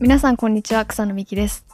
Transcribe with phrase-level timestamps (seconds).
[0.00, 1.66] 皆さんこんにちは草野美希です。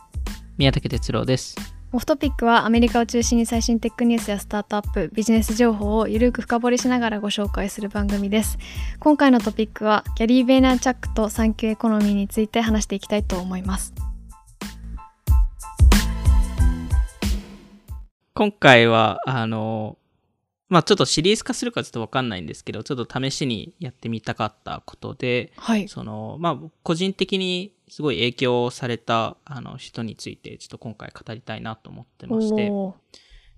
[0.56, 1.56] 宮武哲郎です。
[1.92, 8.56] オフトピックはアメリカを中心に最新テックニュースやスタートアップビジネス情報をゆるく深掘りしながらご紹介する番組です。
[8.98, 13.92] 今回のトピックはギャリー・ベイナーチャックと産休エコノミーについて話していきたいと思います。
[18.32, 19.98] 今回はあの
[20.75, 25.87] まあちょっとシリーズ化するかちょっとわかんないんですけど、ちょっと試しにやってみたかったことで、はい。
[25.87, 32.73] その、まあ個人的にすごい影響されたあの人についてちょっと今回語りたいなと思ってまして、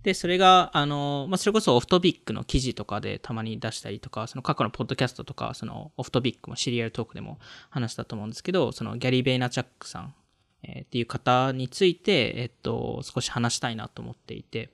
[0.03, 7.39] で、それが、あの、まあそれこそオフトピックの記事とかでたまに出したりとか、その過去のポッドキャストとか、そのオフトピックもシリアルトークでも
[7.71, 10.15] 話したと思うんですけど、そのギャリー・ベイナチャックさん、
[10.65, 14.69] えーっていう方について、えっと、少し話したいなと思っていて、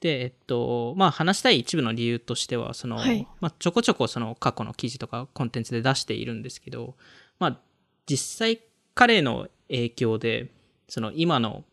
[0.00, 3.26] で、えっと、まあ話したい一部の理由としては、その、はい。
[3.40, 6.94] まあちょこちょこその過去の記事とかコンテンツで出しているんですけど、
[7.38, 7.60] まあ
[8.06, 8.60] 実際
[8.94, 10.50] 彼の影響で、
[10.88, 11.64] その今の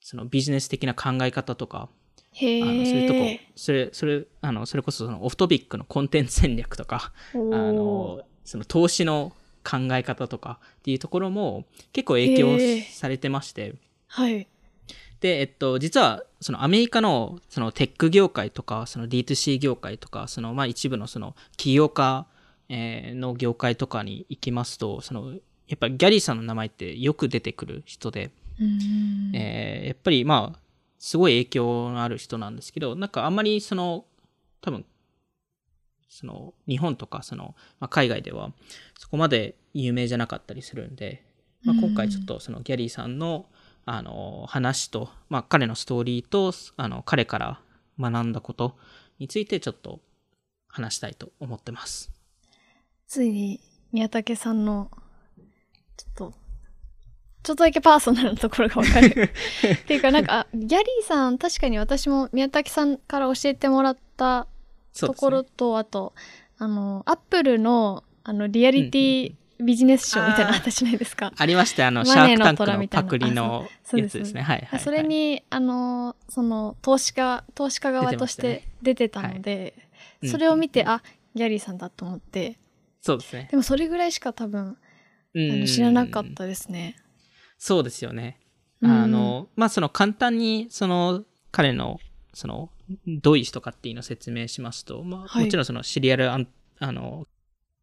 [0.00, 1.90] そのビジネス的な考え方とか、
[2.32, 9.32] へあのそういうとこえ、それ、それ、あの、それこそそのオフトピックのコンテンツ戦略とか、あの、その投資の
[9.62, 12.58] 考え方とかっていうところも結構影響
[12.90, 13.74] されてまして、
[14.06, 14.48] はい
[15.20, 22.26] で、えっと、実は、そのアメリカの、そのテック業界とか、その D2C 業界とか、その、まあ一部のその起業家、
[22.68, 28.30] えーの業界とかに行きますと、その、やっぱりギャリーさんの名前ってよく出てくる人で、
[29.34, 30.60] えーやっぱりまあ、
[30.98, 34.04] すごい影響のある人なんですけど、なんかあんまりその、
[34.60, 34.84] 多分、
[36.08, 38.52] その、日本とか、その、まあ、海外では、
[38.98, 41.22] そこまで有名じゃなかったりするんで、
[41.62, 43.46] まあ、今回ちょっとそのギャリーさんの、
[43.90, 47.60] あの、話と、まあ、彼のストーリーと、あの、彼から
[47.98, 48.76] 学んだこと
[49.18, 50.00] についてちょっと
[50.68, 52.12] 話したいと思ってます。
[53.06, 54.90] ついに宮武さんの
[55.96, 56.34] ちょっと
[57.42, 64.46] ちょっとだけパーソナルなところがわかる っていうかなんかあギャリーさん確かに私も宮武さんから教えてもらった
[64.94, 65.48] ところね。
[65.56, 66.14] と、あと
[66.58, 71.88] あのアップルのあのリアリティビジネスショーみたいなのあったじゃないですか、ありましたよ。
[71.88, 74.42] あの、シャークタンクのパクリのやつですね。
[74.42, 74.80] はいはい、はい。
[74.80, 79.74] それにあのその投資家投資家側として出てたので
[80.22, 81.02] うんそれを見て、あ
[81.34, 82.58] ギャリーさんだと思って。
[83.00, 83.48] そうですね。
[83.50, 84.76] でもそれぐらいしか多分あ
[85.34, 86.96] うんの知らなかったですね。
[87.58, 88.38] そうですよね。
[88.80, 88.90] うん。
[88.90, 91.98] あの、まあ、その簡単に、その、彼の、
[92.32, 92.70] その、
[93.06, 95.44] どういう人かっていうのを説明しますと、まあ、はい。
[95.44, 96.48] もちろんそのシリアルアン、
[96.78, 97.26] あの、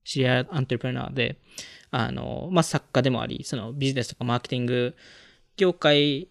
[0.05, 1.37] シリアルアントレプレナーで、
[1.91, 4.95] あの、まあ、作家でもあり、そのビジネスとかマーケティング
[5.57, 6.29] 業界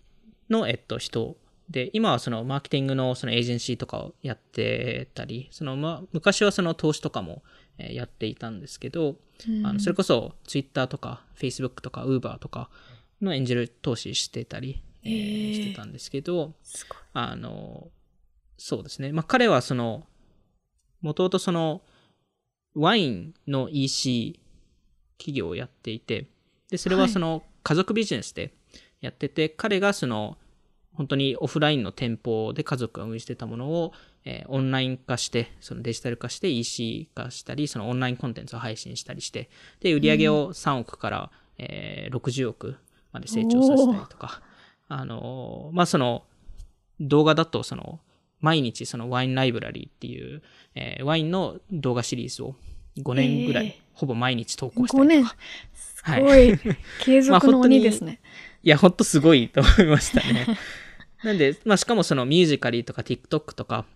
[0.48, 1.36] の、えっと、人
[1.68, 7.42] で、今はそのマーケティングのそのエージェンシーとかをやってたり、その、まあ、昔はその投資とかも
[7.78, 9.16] えーやっていたんですけど、
[9.64, 12.70] あのそれこそ Twitter とか Facebook とか Uber とか
[13.20, 16.52] のエンジェル投資してたり、えーしてたんですけど、
[17.12, 17.88] あの、
[18.56, 19.12] そうですね。
[19.12, 20.06] まあ彼はその、
[21.02, 21.82] もともとその、
[22.74, 24.38] ワインの EC
[25.18, 26.26] 企業をやっていて、
[26.70, 28.52] で、それはその家族ビジネスで
[29.00, 30.36] やってて、彼がその、
[30.92, 33.92] 本当にオフラインの店舗で家族が運営してたものを、
[34.24, 42.76] えーオンライン化して、そのデジタル化して EC 化したり、そのオンラインコンテンツを配信したりして、で、売り上げを3億から、えー60億
[43.12, 44.42] まで成長させたりとか、
[44.88, 46.24] あのーまあ、その、
[47.00, 48.00] 動画だと、その、
[48.44, 50.42] 毎日そのワインライブラリーっていう、
[50.74, 52.56] えーワインの動画シリーズを
[52.98, 53.74] 5年ぐらい、えー。
[53.94, 55.36] ほぼ毎日投稿した5りとか。
[56.12, 56.14] 年。
[56.14, 58.20] すごい、 継続の鬼ですね。
[58.62, 60.58] いや、ほんとすごいと思いましたね。
[61.22, 63.86] なんで、まあ、しかもそのミュージカリーとか TikTok とか、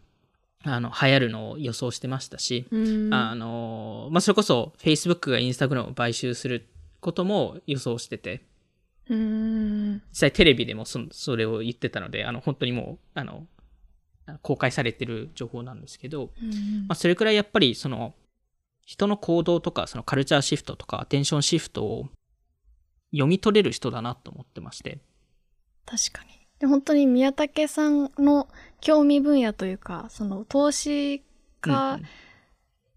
[0.65, 3.13] あの、流行るのを予想してましたし、うん。
[3.13, 6.67] あの、まあ、それこそ Facebook が Instagram を買収する
[7.01, 8.41] ことも予想してて、
[9.11, 9.95] うん。
[9.95, 13.47] 実際テレビでもそそれを言ってたので、あの、本当にもう、あの、
[14.43, 18.15] 公開されてる情報なんですけど、うんまあ、それくらいやっぱりその、
[18.85, 22.09] 人の行動とか、そのカルチャーシフトとか、アテンションシフトを
[23.11, 25.01] 読み取れる人だなと思ってまして。
[25.85, 26.31] 確かに。
[26.59, 28.49] で本当に宮武さんの
[28.81, 31.23] 興味分野というか、その投資
[31.61, 32.07] 家うん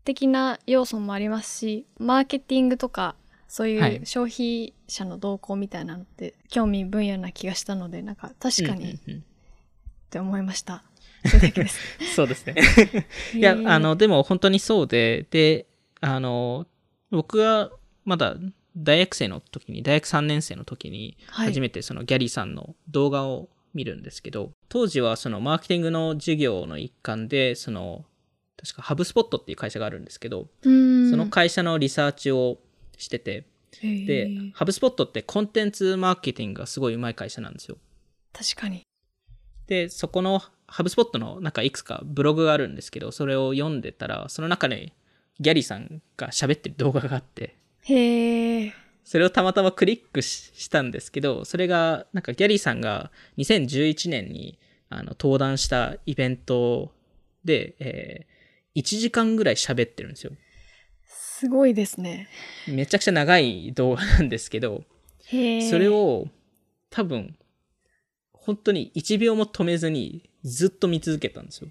[0.04, 3.16] 的な要素もありますし、マーケティングとか、
[3.48, 9.24] そうはいいう消費者の動向みたいなのって興味分野な気がしたので、なんか確かにっうんうんうん
[10.10, 10.82] て思いました。
[10.82, 10.91] それだけです。
[12.16, 12.56] そうですね。
[13.36, 15.68] いやあの、でも本当にそうで、で、
[16.00, 16.68] あの、
[17.12, 17.72] 僕が
[18.06, 18.38] まだ
[18.76, 28.06] 大学生の時に、大学3年生の時に、はい初めてそのギャリーさんの動画を見るんですけど、当時はそのマーケティングの授業の一環で、その、
[28.58, 32.60] 確かハブスポットっていう会社があるんですけど、うんその会社のリサーチを
[32.98, 33.46] してて、
[33.82, 37.78] で、ハブスポットってコンテンツマーケティングがすごいうまい会社なんですよ。
[38.34, 38.84] 確かに。
[39.68, 40.42] で、そこの
[40.72, 44.94] ハブスポットのなんかいくつかブログがあるんですけど、それを読んでたら、その中で
[45.40, 48.74] ギャリーさんが喋ってる動画があって、へえ。
[49.04, 54.60] それをたまたまクリックししたんですけど、それが、なんかギャリーさんが2011年に
[54.90, 56.92] あの登壇したイベント
[57.44, 58.32] で、えー
[58.76, 60.32] 1時間ぐらい喋ってるんですよ。
[61.06, 62.30] すごいですね。
[62.68, 64.84] めちゃくちゃ長い動画なんですけど。
[65.30, 65.90] それ。
[65.90, 66.28] を
[66.90, 67.38] 多分、
[68.34, 71.70] 本当に1秒も止めずにずっと見続けたんですよ。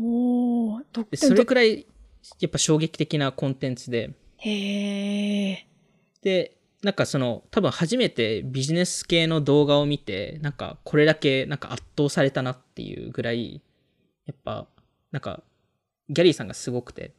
[0.00, 0.80] お
[1.14, 1.86] それくらい
[2.40, 5.66] やっぱ衝撃的なコンテンツで、へえ。
[6.22, 13.62] で、なんかその、多分初めてビジネス系の動画を見て、なんかこれだけなんか圧倒されたなっていうぐらい、
[14.26, 14.68] やっぱ、
[15.10, 15.42] なんか、
[16.10, 17.14] ギャリーさんがすごくて、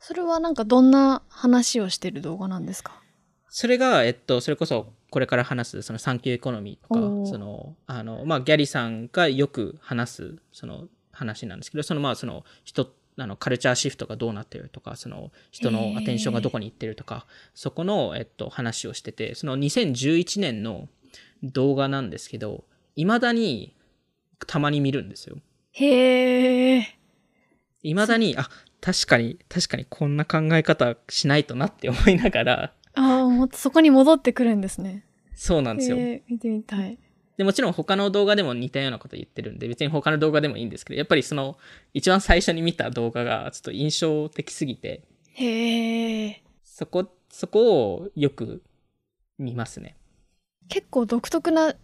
[0.00, 3.00] それはなんかどんな話をしてる動画なんですか？
[3.48, 20.88] それが、えっと、それこそこれから話す、その産休エコノミーとか、その、あの、まあ、ギャリーさんがよく話す、その話なんですけど、その、まあ、その、人、あの、カルチャーシフトがどうなってるとか、その、人のアテンションがどこに行ってるとか、そこの、えっと、話をしてて、その2011年の
[21.42, 22.64] 動画なんですけど、
[22.96, 23.74] 未だに、
[24.46, 25.38] たまに見るんですよ。
[25.72, 26.98] へえ。
[27.82, 28.48] 未だに、あ、
[28.80, 32.74] 確かに、確かにこんな考え方しないとなって思いながら、
[33.38, 35.04] もそこに戻ってくるんですね。
[35.34, 35.96] そうなんですよ。
[35.96, 36.98] へえ見てみたい。
[37.36, 41.56] で、もちろん他の動画でも似たようなこと言ってるんで、別に他の動画でもいいんですけど、やっぱりその、
[41.94, 45.04] 一番最初に見た動画がちょっと印象的すぎて、
[45.34, 46.42] へえ。
[46.64, 48.62] そこ、そこをよく
[49.38, 49.96] 見ますね。
[50.68, 51.74] 結構独特な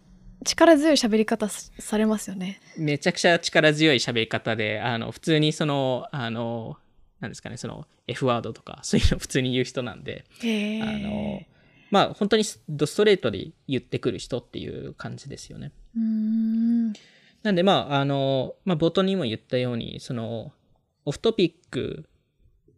[0.43, 2.59] 力強い喋り方さされますよね。
[2.77, 6.77] めちゃくちゃ力強い喋り方で、あの、普通にその、あの、
[7.25, 10.25] なんですかね、その F ワードとか、 そういうの普通に言う人なんで。
[10.41, 10.45] あ
[10.99, 11.43] の、
[11.91, 15.71] まあ本当にドストレートで言ってくる人っていう感じですよね。
[15.99, 16.93] ん。
[17.45, 20.51] なんで、まあ、あの、まあ、冒頭にも言ったように、その、
[21.05, 22.09] オフトピック、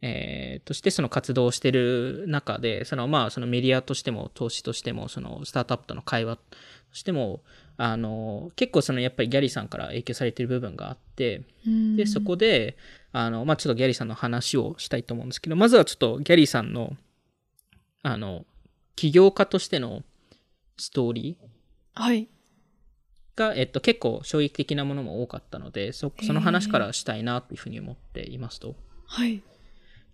[0.02, 6.44] えーとしてその活動をしてる中で、その、まあ、そのメディアとしても、投資としても、その、スタートアップとの会話と
[6.92, 7.42] しても、
[7.78, 11.44] あの、結構その、やっぱりギャリーさんから影響されてる部分があって、
[11.96, 12.76] で、そこで、
[13.20, 16.96] あの、まあ、ちょっとギャリーさんの話をしたいと思うんですけど、まずはちょっとギャリーさんの、
[18.04, 18.46] あの、
[18.96, 20.04] 起業家としての
[20.78, 21.48] ストーリー、
[22.00, 22.28] はい。
[23.36, 28.76] が、えっと、結構衝撃的なものも多かったので、そその話からしたいなというふうに思っていますと。
[29.08, 29.42] はい。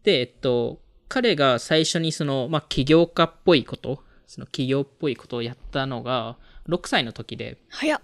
[0.04, 0.80] で、えっと、
[1.10, 6.38] 彼が最初にその、まあ、起業家っぽいこと、その起業っぽいことをやったのが、
[6.70, 8.02] 6歳の時で、早っ。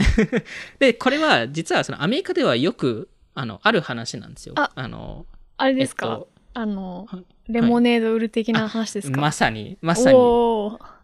[0.80, 4.54] で、これは実はそのアメリカではよく、あの、ある話なんですよ。
[4.56, 5.26] あの、
[5.56, 10.18] あれですか、えっとあの、はいレモネード売る的な話ですか、まさに、まさに。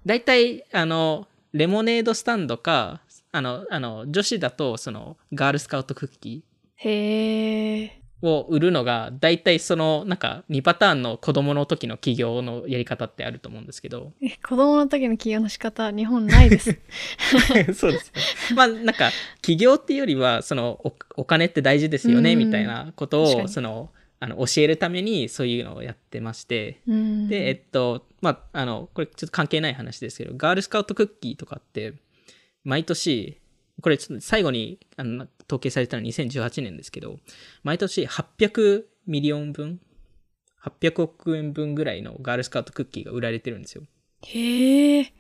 [0.07, 8.00] 大体、あの、レモネードスタンドか、あの、あの、女子だと、その、ガールスカウトクッキー、へえ。
[8.23, 14.13] を売るのが、大体その、なんか、2パターンの子供の時の起業のやり方ってあると思うんですけど。
[14.23, 16.79] え子供の時の起業の仕方、日本ないです。
[17.75, 18.55] そうですね。
[18.55, 26.81] まあ、なんか、起業っていうよりは、そのお、お金って大事ですよね、うんみたいなことを、その、あの、教えるために、そういうのをやってまして。
[26.87, 31.95] うんで、えっと、まあ、あの、これちょっと関係ない話ですけど、ガールスカウトクッキーとかって、
[32.65, 33.41] 毎年、
[33.81, 37.19] これちょっと最後にあの統計されたのは2018年ですけど、
[37.65, 39.81] 毎年800 million 分、
[40.63, 43.83] 800億円分ぐらいのガールスカウトクッキーが売られてるんですよ。
[44.27, 45.13] へえ。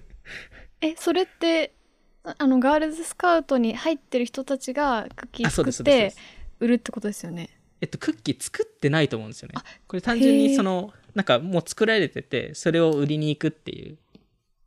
[0.80, 1.74] え、それって、
[2.22, 6.14] ああの、ガールズスカウトに入ってる人たちがクッキー作って。
[6.60, 7.58] 売るってことですよね。
[7.80, 9.54] えっと、クッキー作ってないと思うんですよね。
[9.88, 13.98] これ単純にその、なんかもう作られてて、それを売りに行くっていう。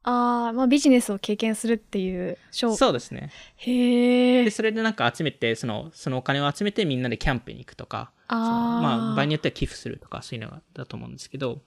[0.03, 2.75] ああ、まあビジネスを経験するっていう賞。
[2.75, 3.31] そうですね。
[3.55, 4.51] へえで、。
[4.51, 8.38] それでなんか集めて、その、そのお金を集めてみんなでキャンプに行くとか、あー
[8.81, 11.62] まあ、場合によっては寄付するとか、そういうのがだと思うんですけど、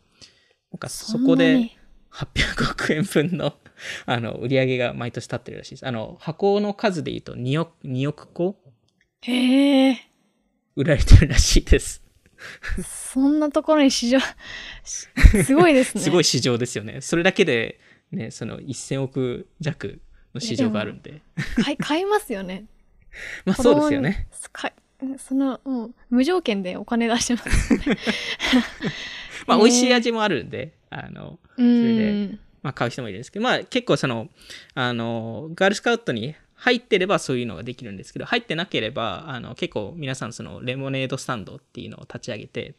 [0.72, 1.76] なんかそこでに
[2.12, 3.54] 800億円分の、
[4.06, 5.86] あの、売り上げが毎年立ってるらしいです。
[5.86, 8.56] あの、箱の数で言うと2億、2億個
[9.22, 10.10] へえ。
[10.76, 12.02] 売られてるらしいです。
[12.84, 15.08] そんなところに市場、し
[15.44, 16.00] すごいですね。
[16.04, 17.00] すごい市場ですよね。
[17.00, 17.80] それだけで、
[18.12, 20.00] ね、その1000億弱
[20.34, 21.22] の市場があるんで。
[21.62, 22.66] 買い 買いますよね。
[23.44, 24.28] まあそうですよね。
[24.52, 24.72] か
[25.18, 27.74] その、もう、無条件でお金出してます。
[29.46, 32.40] まあね美味しい味もあるんで、あの、うそれでん。
[32.62, 34.28] まあ買う人もいるんですけど、まあ結構その、
[34.74, 42.74] あの、ガールスカウトに入ってればそういうのができるんですけど、入ってなければ、あの、結構皆さんそのレモネードスタンドっていうのを立ち上げて、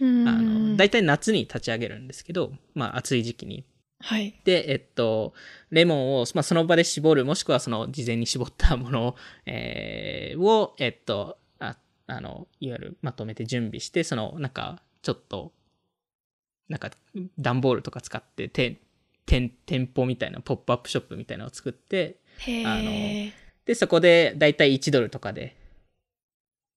[0.00, 3.64] ああの、大体夏に立ち上げるんですけど、まあ暑い時期に。
[4.02, 4.34] はい。
[4.44, 5.32] で、えっと、
[5.70, 9.16] レモンを、まあ、その場で絞る、もしくはその事前に絞ったものを、
[9.46, 15.52] えーを、えっと、ああの、いわゆるまとめて準備して、その、なんか、ちょっと、
[16.68, 16.90] なんか、
[17.38, 18.80] 段ボールとか使って、て
[19.26, 23.32] 店店舗みたいな、ポップアップショップみたいなのを作って、へあえ。
[23.64, 25.56] で、そこで、だいたい1ドルとかで、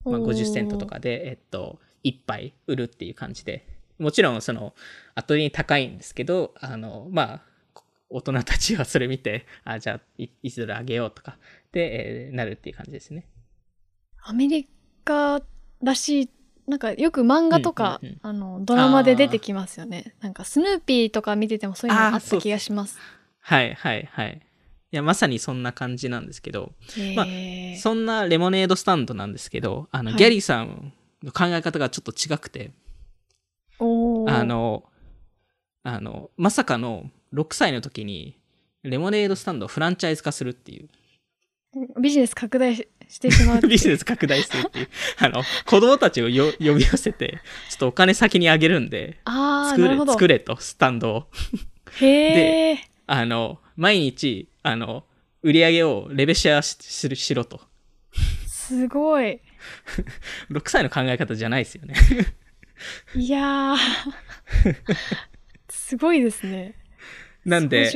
[0.05, 3.65] まあ、おー50セントとかで、えっと、1杯売るっていう感じで、
[3.97, 4.73] もちろん、その、
[5.13, 11.37] 後に高いんですけど、あの、まあ、大人たちはそれ見て、あ、じゃあ、い1ドルあげようとか、
[11.71, 13.27] で、えーなるっていう感じですね。
[14.21, 14.67] アメリ
[15.03, 15.41] カ
[15.81, 16.29] らしい、
[16.67, 20.15] なんかよく漫画とか、うんうんうんあの、ドラマで出てきますよね。
[20.21, 22.97] なんかスヌーピーとか見ててもそういうのあった気がします。
[23.39, 24.41] はい、はい、はい。
[24.91, 26.71] いや、まさにそんな感じなんですけど、
[27.15, 27.25] まあ。
[27.77, 32.71] そんなレモネードスタンドなんですけど、あの、はいギャリーさんの考え方がちょっと違くて、
[34.27, 34.83] あ、の、
[35.83, 38.37] あの、まさかの6歳の時に、
[38.83, 40.89] レモネードスタンドをフランチャイズ化するっていう、
[41.99, 43.61] ビジネス拡大ししてしまう。
[43.67, 44.87] ビジネス拡大するっていう、
[45.19, 47.39] あの、子供たちをよ呼び寄せて、
[47.69, 49.97] ちょっとお金先にあげるんで、ああ、作れ。
[49.97, 51.27] 作れと、スタンドを。
[51.99, 52.79] へえ。
[53.07, 55.05] あの、毎日、あの、
[55.41, 57.61] 売り上げをレベシアしししろと。
[58.47, 59.41] すごい。
[60.49, 61.95] 6歳の考え方じゃないですよね。
[63.15, 63.77] いやー。
[65.69, 66.75] すごいですね。
[67.45, 67.91] なんで、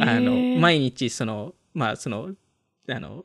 [0.00, 2.34] あの、毎日、その、まあ、その、
[2.88, 3.24] あの、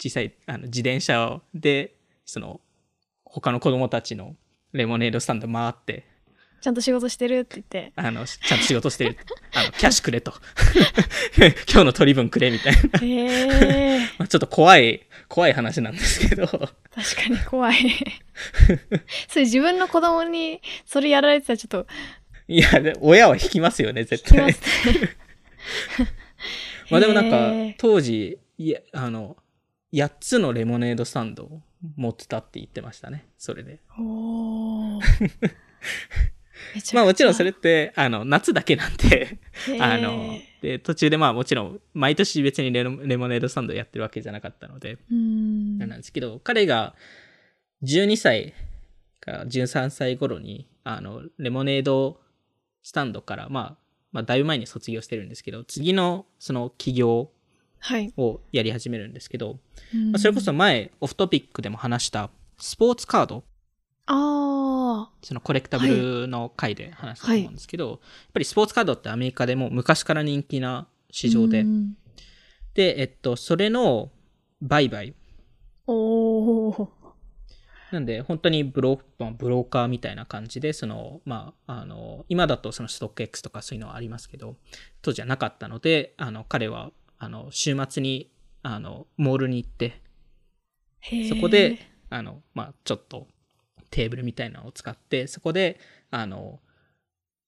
[0.00, 2.60] 小さい、あの、自転車で、その、
[3.24, 4.36] 他の子供たちの
[4.72, 6.06] レモネードスタンド回って、
[6.64, 7.92] ちゃんと仕事してるって言って。
[7.94, 9.18] あの、ちゃんと仕事してる。
[9.52, 10.32] あの、キャッシュくれと。
[11.70, 13.00] 今日の取り分くれみたいな。
[13.00, 13.98] へえ。
[14.16, 16.46] まあちょっと怖い、怖い話なんですけど。
[16.46, 16.70] 確か
[17.28, 17.76] に怖い。
[19.28, 21.86] それ自分の子供にそれやられてたらちょっと
[22.48, 24.40] いや、で親は引きますよね、絶対。
[24.40, 25.10] ますね。
[26.88, 29.36] まあでもなんか当時、いや、あの、
[29.92, 31.60] 8つのレモネードスタンドを
[31.96, 33.80] 持ってたって言ってましたね、それで。
[33.98, 35.02] おー
[36.92, 39.38] まあもちろんそれって、あの、夏だけなんで、
[39.80, 46.94] あの、で、途中でまあもちろん、毎年別にレモレモネードスタンドやってるわけじゃなかったので、なんですけど、彼が
[47.82, 48.54] 12歳
[49.20, 52.20] か13歳頃に、あの、レモネード
[52.82, 57.30] スタンドから、まあ、まあ、だいぶ前に卒業してるんですけど、次のその起業
[57.80, 58.14] はい。
[58.16, 59.58] をやり始めるんですけど、
[59.92, 60.12] うん。
[60.12, 63.44] まあ、それこそ前、オフトピックでも話した、スポーツカード、
[64.06, 64.14] あ
[65.22, 67.98] そのコレクタブルの回で話したと思うんですけど、やっ
[68.32, 70.94] ぱりスポーツカードってアメリカでも昔から人気なあ。
[71.14, 71.96] 市場で、うん
[72.74, 74.10] で、えっと、それの
[74.60, 75.14] 売買。
[75.86, 76.88] おー
[77.92, 84.56] なんで、本当にブロ,、まあ、ブローカーみたいな感じで、その、まあ、あの、今だとそのストック X とかそういうのはありますけど、
[85.02, 88.32] 当時はなかったので、あの、彼は、あの、週末に、
[88.64, 90.02] あの、モールに行って、
[91.28, 91.78] そこで、
[92.10, 93.28] あの、まあ、ちょっと
[93.94, 95.78] テーブルみたいなのを使って、そこで、
[96.10, 96.58] あの、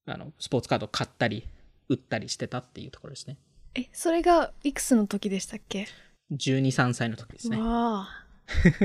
[0.06, 1.44] あの、スポーツカードを買ったり、
[1.88, 3.36] 売ったりしてたっていうところですね。
[3.74, 5.88] え、それがいくつの時でしたっけ
[6.32, 7.58] ？12、3歳の時ですね。
[7.58, 8.26] わあ。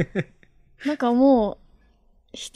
[0.88, 1.58] なんかもう、
[2.34, 2.51] ひ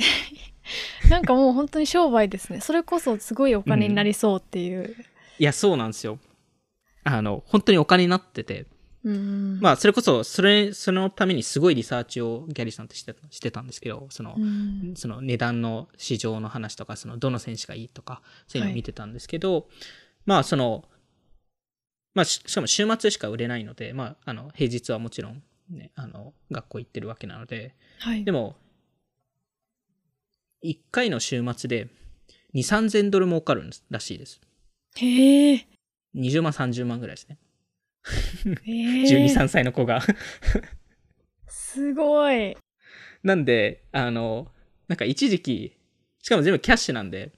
[1.09, 2.59] なんかもう本当に商売ですね。
[2.61, 4.95] それこそすごいお金になりそうっていう。
[5.37, 6.17] いや、そうなんですよ。
[7.03, 8.67] あの、本当にお金になってて、うん。
[9.61, 19.67] まあ、それこそ、それ、そのためにすごいリサーチをギャリーさんとしてしてたんですけど、そのう、んその値段の市場の話とか、そのどの選手がいいとか、そういうのを見てたんですけど、
[20.25, 20.85] まあその、
[22.15, 28.23] まあししかも週末しか売れないので、まああの平日はもちろんね、あの学校行ってるわけなので、はい。
[28.23, 28.55] でも、
[30.63, 31.89] 1回の週末で
[32.55, 34.41] 2、3000ドル儲かるらしいです。
[34.95, 35.67] へえ。
[36.15, 37.37] 20万、30万ぐらいですね。
[38.65, 39.03] へえ。
[39.03, 40.01] 12、3歳の子が。
[41.47, 42.55] すごい。
[43.23, 44.47] なんで、あの、
[44.87, 45.77] なんか一時期、
[46.21, 47.31] しかも全部キャッシュなんで、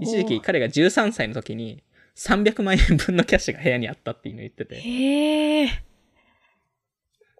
[0.00, 1.82] 一時期彼が13歳の時に
[2.16, 4.76] 300万円分のキャッシュが部屋にあったっていうのを言ってて。
[4.76, 5.84] へえ。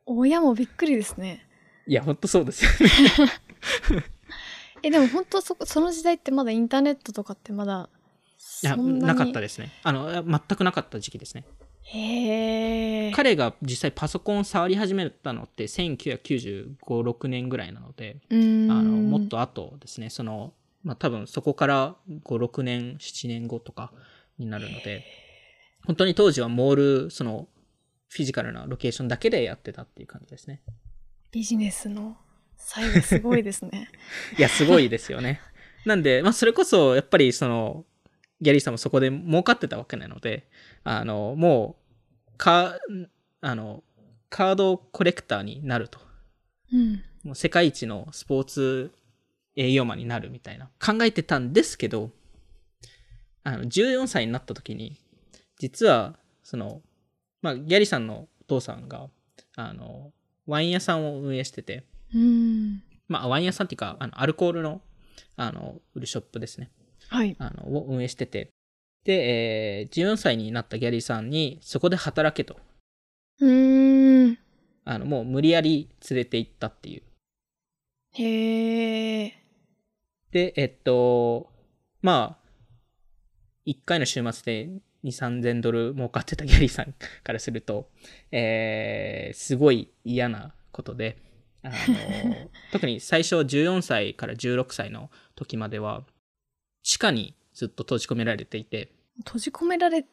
[0.07, 1.47] 親もびっくりですね。
[1.87, 3.33] いや、ほんとそうですよね。
[4.83, 7.89] え、でも本当そ、その時代ってまだインターネットとかってまだ、
[8.63, 9.71] いや、なかったですね。
[9.83, 11.45] あの、全くなかった時期ですね。
[11.93, 18.21] 彼が実際パソコンを触り始めたのって1995、6年ぐらいなので。
[18.31, 20.53] あの、もっと後ですね、その、
[20.85, 23.93] まあ多分そこから5、6年、7年後とか
[24.39, 25.05] になるので、
[25.85, 27.49] 本当に当時はモール、その、
[28.09, 30.63] フィジカルなロケーションだけでやってたっていう感じですね。
[31.31, 32.17] ビジネスの
[32.57, 33.89] 際がすごいですね。
[34.37, 35.41] いや、すごいですよね。
[35.87, 37.85] なんで、まあ、それこそ、やっぱり、その、
[38.41, 40.49] ギャリーさんもそこで儲かってたわけなので、
[40.83, 41.77] あの、も
[42.41, 42.79] う、か、
[43.41, 43.83] あの、
[44.29, 45.99] カードコレクターになると。
[46.73, 47.03] うん。
[47.25, 48.93] もう世界一のスポーツ
[49.57, 52.11] 営業マンになるみたいな考えてたんですけど、
[53.45, 54.97] あの、14歳になった時に、
[55.59, 56.81] 実は、その、
[57.43, 59.09] まあ、ギャリーさんのお父さんが、
[59.57, 60.13] あの、
[60.47, 62.83] ワイン屋さんを運営してて、うん。
[63.09, 64.81] まあ、ワイン屋さんっていうか、あの、アルコールの、
[65.37, 66.71] あの、売るショップですね。
[67.09, 67.37] はい。
[67.39, 68.51] あの、を運営してて。
[69.05, 72.59] で、えー14歳になったギャリーさんに、そこで働けと。
[73.41, 74.39] うーん。
[74.85, 77.03] あの、もう無理やり連れて行ったっていう。
[78.13, 79.35] へえ。
[80.31, 81.51] で、えっと、
[82.03, 82.51] まあ、
[83.67, 84.69] 1回の週末で
[85.05, 87.89] 2、3000ドル儲かってたギャリーさんからすると、
[88.31, 91.19] えー、すごい嫌なことで、
[91.63, 91.75] あの、
[92.73, 96.05] 特に最初14歳から16歳の時までは、
[96.83, 98.91] 地下にずっと閉じ込められていて、
[99.25, 100.05] 閉じ込められ、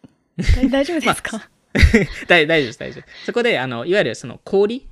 [0.56, 1.50] 大大丈夫ですか、
[2.28, 3.04] 大 大丈夫です、大丈夫。
[3.26, 4.88] そこで、あの、いわゆるその氷？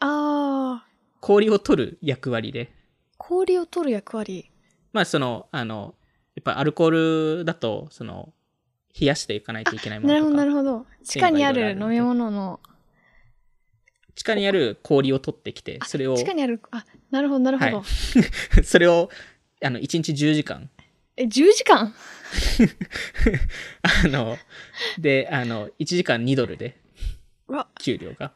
[0.00, 0.88] ああ
[1.20, 2.72] 氷を取る役割で、
[3.16, 4.50] 氷を取る役割？
[4.92, 5.94] まあその、あの、
[6.36, 8.32] やっぱアルコールだと、その、
[8.98, 10.86] 冷やしていかないといけないもなるほど、なのとか、るほど。
[11.04, 12.60] 地下にある飲み物の、
[14.14, 17.76] 地下にある氷を取ってきて、あそれを、地下にある、あ、なるほど、なるほど。
[17.78, 17.84] は
[18.64, 19.10] それを、
[19.62, 20.70] あの、1日10時間、
[21.20, 21.92] え、10時間？
[24.04, 24.36] あの、
[24.98, 26.76] で、あの、1時間2ドルで、
[27.80, 28.32] 給料が。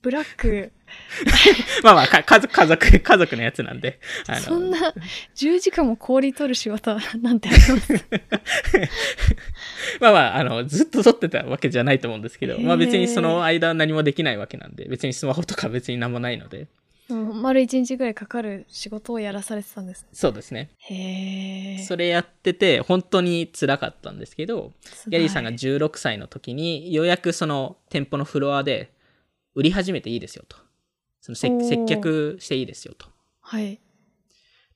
[0.00, 0.70] ブラック。
[1.82, 3.98] まあまあ、か家族、家族、家族のやつなんで、
[4.44, 4.94] そんな、
[5.34, 7.92] 10時間も氷取る仕事なんてあります？
[10.00, 16.68] まあまあ、あの、ずっと取ってたわけじゃないと思うんですけど、まあ別にその間何もできないわけなんで、別にスマホとか別に何もないので、うん
[17.08, 20.06] 丸1日ぐらいかかる仕事をやらされてたんです。
[20.12, 20.70] そうですね。
[20.78, 21.78] へえ。
[21.78, 24.72] それやってて、本当に辛かったんですけど、
[25.08, 28.92] ギャリーさんが16歳の時に、ようやくその店舗のフロアで、
[29.54, 30.56] 売り始めていいですよと。
[31.20, 33.06] その接客していいですよと。
[33.40, 33.80] はい。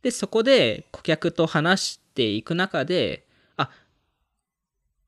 [0.03, 3.71] で、そこで顧客と話していく中で、あ、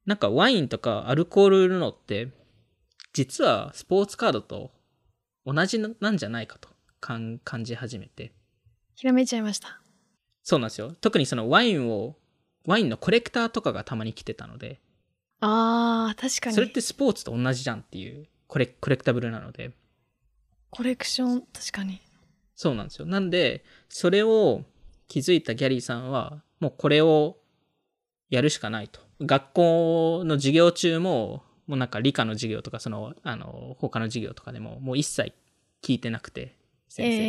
[0.06, 2.28] なんかワインとかアルコール売るのって、
[3.12, 4.70] 実はスポーツカードと
[5.44, 6.68] 同じなんじゃないかと
[7.00, 8.32] 感感じ始めて。
[8.94, 9.80] ひらめいちゃいました。
[10.42, 10.92] そうなんですよ。
[11.00, 12.16] 特にそのワインを、
[12.66, 14.80] ワインのコレクターとかがたまに来てたので、
[15.40, 16.54] あー、確かに。
[16.54, 19.72] それってスポーツと同じじゃんっていうコレコレクタブルなので、
[20.70, 22.00] コレクション、確かに。
[22.54, 23.06] そうなんですよ。
[23.06, 24.62] なんで、それを
[25.06, 27.36] 気づいたギャリーさんは、もうこれを
[28.30, 29.00] やるしかないと。
[29.20, 35.32] 学校の授業中も、もうなんか理科の授業とか、その、あの、他の授業とかでも、もう一切
[35.82, 36.57] 聞いてなくて、
[36.88, 37.28] 先生に。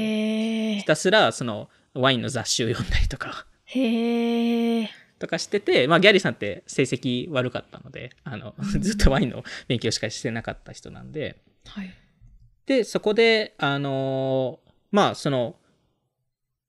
[0.73, 4.89] えーひ、たすら、その、ワインの雑誌を読んだりとか、へえ。
[5.19, 11.93] とかしてて、まあ、ギャリーさんって成績悪かったので、あの、 ずっとワインの勉強しかしてなかった人なんで、はい。
[12.65, 15.55] で、そこで、あのーまあ、その、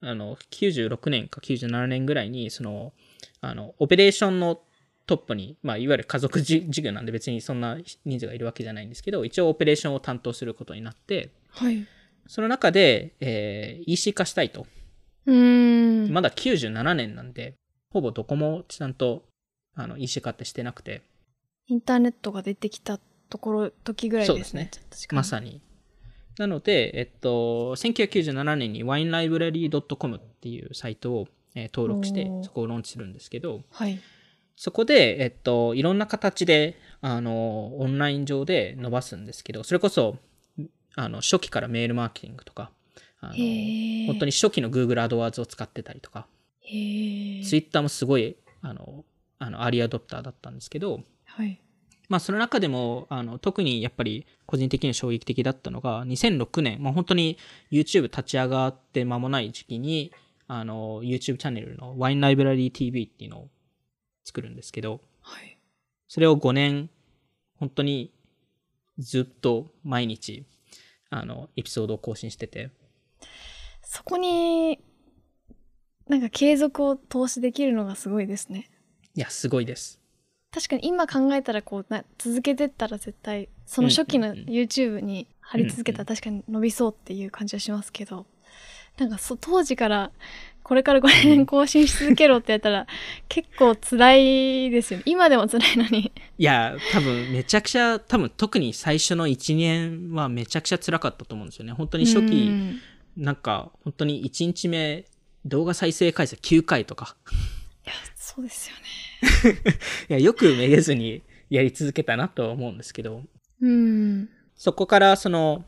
[0.02, 2.92] あの、96年か97年ぐらいに、その、
[3.40, 4.60] あの、オペレーションの
[5.06, 11.86] トップに、まあ、いわゆる家族じ授業なんで別にそんな人数がいるわけじゃないんですけど、一応オペレーションを担当することになって、はい。
[12.30, 14.64] その中で、えー EC 化したいと。
[15.26, 16.12] うーん。
[16.12, 17.54] まだ97年なんで、
[17.92, 19.24] ほぼどこもちゃんと、
[19.74, 21.02] あの、EC 化ってしてなくて、
[21.66, 24.70] インターネットが出てきたところ、時ぐらいですね。
[24.72, 25.16] そう確かに。
[25.16, 25.60] まさに。
[26.38, 33.98] なので、えっと、1997年に winelibrary.com っていうサイトを、えー登録してそこをローンチするんですけど、はい。
[34.54, 40.16] そこで、えっと、いろんな形で、あの、オンライン上で伸ばすんですけど、それこそ、
[40.96, 42.70] あの、初期からメールマーケティングとか、
[43.20, 44.06] あの。
[44.06, 46.26] 本当に初期の Google AdWords を使ってたりとか。
[46.62, 49.04] Twitter もすごい、あの、
[49.38, 51.60] あの、アーリーアドプターだったんですけど、はい。
[52.08, 57.38] まあ、その中でも、あの、特にやっぱり個人的に衝撃的だったのが、2006年、まあ、本当に
[57.70, 60.12] YouTube 立ち上がって間もない時期に、
[60.48, 63.48] あの、YouTube チャンネルの Wine Library TV っていうのを
[64.24, 65.56] 作るんですけど、はい。
[66.08, 66.90] それを5年、
[67.60, 68.12] 本当に
[68.98, 70.44] ずっと毎日、
[71.10, 72.70] あの、エピソードを更新してて、
[73.82, 74.80] そこに、
[76.08, 78.70] なんか継続を投資できるのがすごいですね。
[79.14, 80.00] いや、すごいです。
[80.52, 88.26] 確かに今考えたらこうな続けてったら絶対その初期のうんうんうん YouTube に貼り続けたら確かに伸びそうっていう感じはしますけど、
[88.98, 90.10] なんかそ当時から
[90.62, 92.86] これから5年更新し続けろってやったら
[93.28, 101.72] 結構辛いですよね今でも辛いのにいや、多分めちゃくちゃ、多分特に最初の1年はめちゃくちゃ辛かったと思うんですよね。
[101.72, 102.80] 本当に初期、うん
[103.16, 105.04] なんか本当に1日目
[105.44, 107.16] 動画再生回数9回とか。
[107.84, 108.76] いや、そうですよ
[109.52, 109.58] ね。
[110.08, 113.22] いや、よくめげずにやり続けたなとは思うんですけど、
[113.60, 114.28] うん。
[114.54, 115.64] そこからその、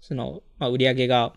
[0.00, 1.34] その、まあ、売り上げが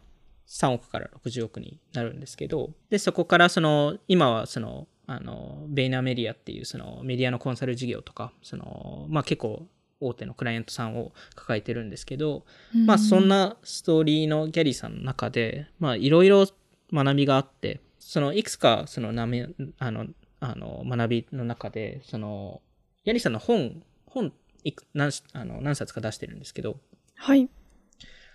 [0.51, 9.65] 3億から60億になるんですけど、で、そこからその、今はその、あの、ベイナーメディアっていうそのメディアのコンサル事業とか、その、まあ、結構
[10.01, 12.43] 大手のクライアントさんを抱えてるんですけど、
[12.85, 16.45] まあそんなストーリーのギャリーさんの中で、まあいろいろ
[16.91, 20.07] 学びがあって、そのいくつかそのなめ、あの、
[20.39, 22.61] あの学びの中で、その、
[23.05, 24.33] ギャリーさんの本、本
[24.63, 26.77] いく何しあの何冊か出してるんですけど、
[27.15, 27.47] はい。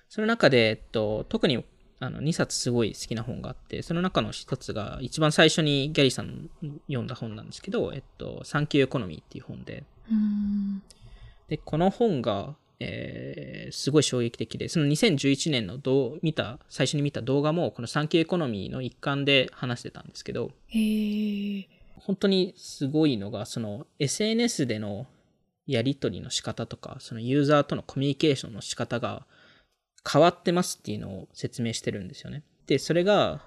[0.09, 1.65] その中で、えっと、特に
[1.99, 6.51] あの2冊すごい好きな本があって、その中の一つが一番最初にギャリーさん
[6.89, 10.83] 読んだ本なんですけど、えっと、 Thank You Economy っていう本で、うん。
[11.49, 21.69] で、この本が、えーすごい衝撃的で、その2011年のどう見た、最初に見た動画も、この Thank You Economy の一環で話してたんですけど、へえ。
[21.97, 25.07] 本当にすごいのが、その SNS での
[25.67, 29.27] やり取りの仕方とか、そのユーザーとのコミュニケーションの仕方が
[30.11, 32.43] 変わってますっていうのを説明してるんですよね。
[32.67, 33.43] で、それが、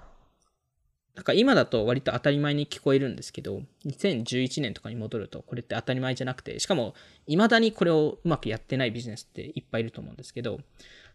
[1.14, 6.94] なんか今だと割と当たり前に聞こえるんですけど、2011年とかに戻るとこれって当たり前じゃなくて、しかも
[7.26, 10.60] 未だにこれをうまくやってないビジネスっていっぱいいると思うんですけど、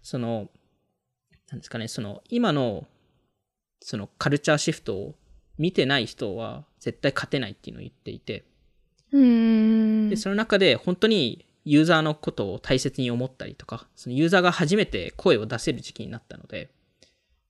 [0.01, 0.49] その、
[1.49, 2.87] なんですかね、その今の
[3.81, 5.15] そのカルチャーシフトを
[5.57, 8.43] 見てない人は絶対勝てないっていうのを言っていて、
[9.11, 10.09] うん。
[10.09, 16.69] で、その中で本当にユーザーのことを大切に思ったりとか、そのユーザーが初めて声を出せる時期になったので。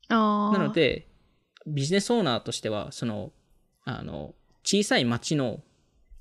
[0.09, 1.07] なの、で、
[1.67, 3.31] ビジネスオーナーとしては、その、
[3.83, 5.61] あの、小さい町の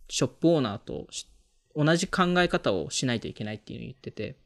[0.09, 1.27] ショップオーナーとし
[1.75, 4.37] 同じ考え方をしないといけないっていうのを言ってて、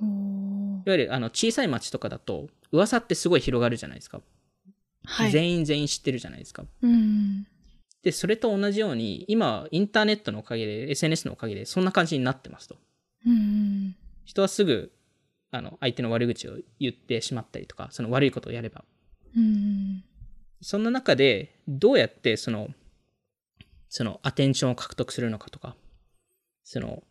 [0.00, 4.20] いわゆるあの小さい町とかだと、噂ってすごい広がるじゃないですか。
[5.04, 5.30] はい。
[5.30, 6.64] 全員全員知ってるじゃないですか。
[6.82, 7.46] うん。
[8.08, 12.76] で、それと同じように、今、インターネットのおかげで、SNS のおかげで、そんな感じになってますと。
[13.26, 13.94] うん。
[14.24, 14.90] 人はすぐ、
[15.50, 18.82] あの、相手の悪口を言ってしまったりとか、その悪いことをやれば。
[19.36, 20.02] うん。
[20.62, 22.70] そんな中で、どうやって、その、
[23.90, 25.76] その、アテンションを獲得するのかとか、
[26.64, 27.02] その、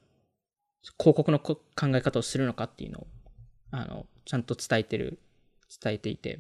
[1.00, 3.08] 広告のこ考え方をするのかっていうのを、
[3.70, 5.20] あの、ちゃんと伝えてる、
[5.80, 6.40] 伝えていて、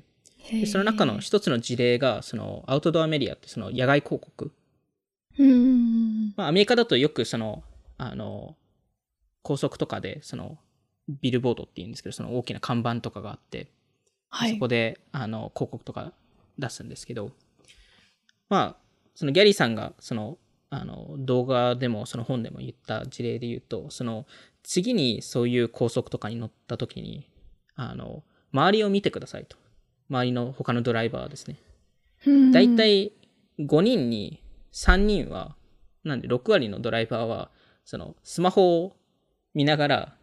[0.51, 4.51] でその中の一つの事例が、その、アウトドアメディアって、その、野外広告。
[5.37, 6.33] うん。
[6.35, 7.63] まあ、アメリカだとよく、その、
[7.97, 8.55] あの、
[9.41, 10.57] 高速とかで、その、
[11.21, 13.71] ビルボードっていうんですけど、その大きな看板とかがあって、
[14.29, 14.53] はい。
[14.53, 16.13] そこで、あの、広告とか
[16.57, 17.31] 出すんですけど、
[18.49, 20.37] まあ、そのギャリーさんが、その、
[20.69, 24.25] あの、動画でも、その本でも言った事例で言うと、その、
[24.63, 27.29] 次にそういう高速とかに乗った時に、
[27.75, 29.57] あの、周りを見てくださいと。
[30.09, 31.57] 周りの他のドライバーですね。
[32.25, 33.13] うんだいたい
[33.59, 34.41] 5人に
[34.71, 35.55] 3人は、
[36.03, 37.51] なんで6割のドライバーは、
[37.85, 38.95] その、スマホを
[39.53, 40.17] 見ながら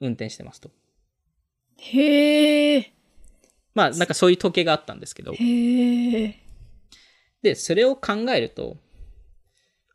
[0.00, 0.70] 運転してますと。
[1.78, 2.92] へえ。
[3.74, 6.34] まあ、なんかそういう統計があったんですけど、へえ。
[7.42, 8.76] で、それを考えると、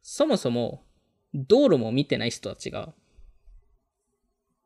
[0.01, 0.83] そもそも
[1.33, 2.93] 道路も見てない人たちが、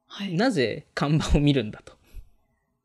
[0.07, 0.35] はい。
[0.35, 1.93] なぜ看板を見るんだと。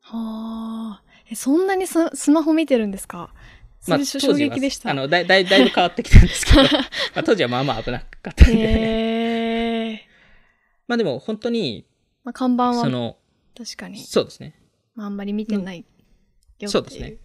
[0.00, 1.11] はあ。
[1.32, 3.32] え、そんなにススマホ見てるんですか？
[3.80, 4.90] それ、衝撃でした。
[4.90, 6.68] あのだいだいだいぶ変わってきたんですけど、 ま
[7.16, 10.08] あ当時はまあまあ危なかったんで、へえ。
[10.86, 11.86] まあでも本当に、
[12.22, 13.16] まあ、看板はその、
[13.56, 14.54] 確かに、そうですね。
[14.94, 17.16] まあ、あんまり見てないよっていそうですね。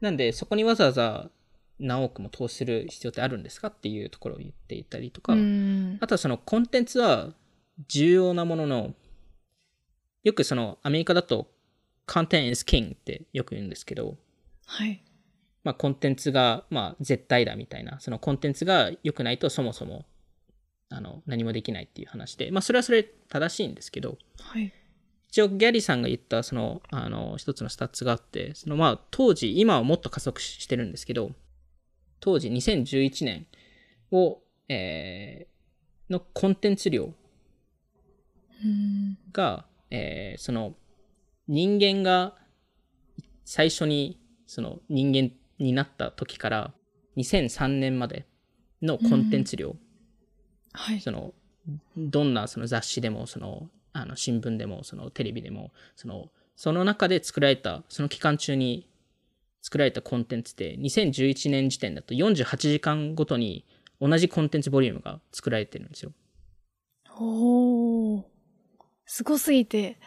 [0.00, 1.30] なんで、そこにわざわざ
[1.78, 5.98] 何億も投資する必要ってあるんですかっていうところを言っていたりとか、うん。
[6.00, 7.34] あとはそのコンテンツは
[7.88, 8.94] 重要なものの、
[10.22, 11.50] よくそのアメリカだと
[12.06, 14.16] content is king ってよく言うんですけど、
[14.66, 15.02] はい。
[15.64, 20.04] まあコンテンツがまあ絶対だみたいな、そのコンテンツが良くないとそもそも
[20.88, 24.72] あの何もできないっていう話で、まあそれはそれ正しいんですけど、はい。
[25.28, 31.32] 一応ギャリーさんが言ったそのあの一つのスタッツがあってそのまあ当時今はもっと加速してるんですけど
[32.20, 33.46] 当時2011年
[34.12, 34.38] を、
[34.68, 35.56] えー
[36.12, 37.12] のコンテンツ量
[38.64, 39.18] うん。
[39.32, 40.74] が、えーその
[41.48, 42.34] 人間が
[43.44, 46.72] 最初にその人間になった時から
[47.16, 48.26] 2003年まで
[48.82, 49.76] のコンテンツ量、
[50.72, 51.00] はい。
[51.00, 51.32] その
[51.96, 58.88] どんなその雑誌でもそのあの新聞でもそのテレビでもそのその中で作られたその期間中に
[59.62, 63.64] 作られたコンテンツって2011年時点だと48時間ごとに
[64.00, 66.12] 同じコンテンツボリュームが作られてるんですよ。
[67.18, 68.22] おー。
[69.06, 69.98] すごすぎて、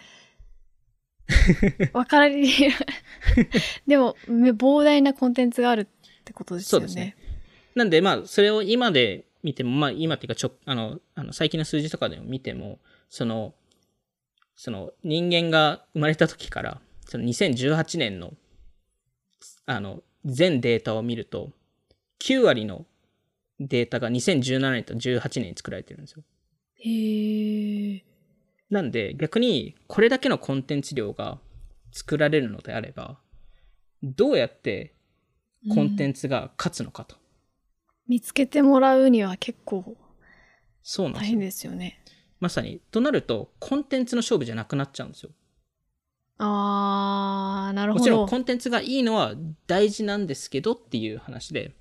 [1.93, 2.49] わかり、
[3.87, 5.87] でも、め膨大なコンテンツがあるっ
[6.23, 6.87] てことですよね。
[6.87, 7.15] そうですね。
[7.75, 13.53] なんで、まあ、それを今で見ても、まあ、今っていうかちょ、あの、あの最近の数字とかでも見ても、その、
[14.55, 18.33] その人間が生まれた時から、その2018年の、
[19.65, 21.51] あの、全データを見ると、
[22.19, 22.85] 9割の
[23.59, 26.23] データが2017年と18年に作られてるんですよ。
[26.75, 28.03] へえ。
[28.69, 31.39] なんで、逆に、これだけのコンテンツ量が
[31.91, 33.19] 作られるのであれば、
[34.03, 34.93] どうやって
[35.73, 37.17] コンテンンツが勝つのかと。
[38.07, 39.95] 見つけてもらうには結構大変
[40.83, 41.39] そうなんですよ。
[41.39, 42.03] ですよね。
[42.39, 42.79] まさに。
[42.91, 45.31] となると、コンテンツの勝負じゃなくなっちゃうんですよ。
[46.37, 48.01] あー、なるほど。
[48.01, 49.33] もちろんコンテンツがいいのは
[49.67, 51.75] 大事なんですけどっていう話で、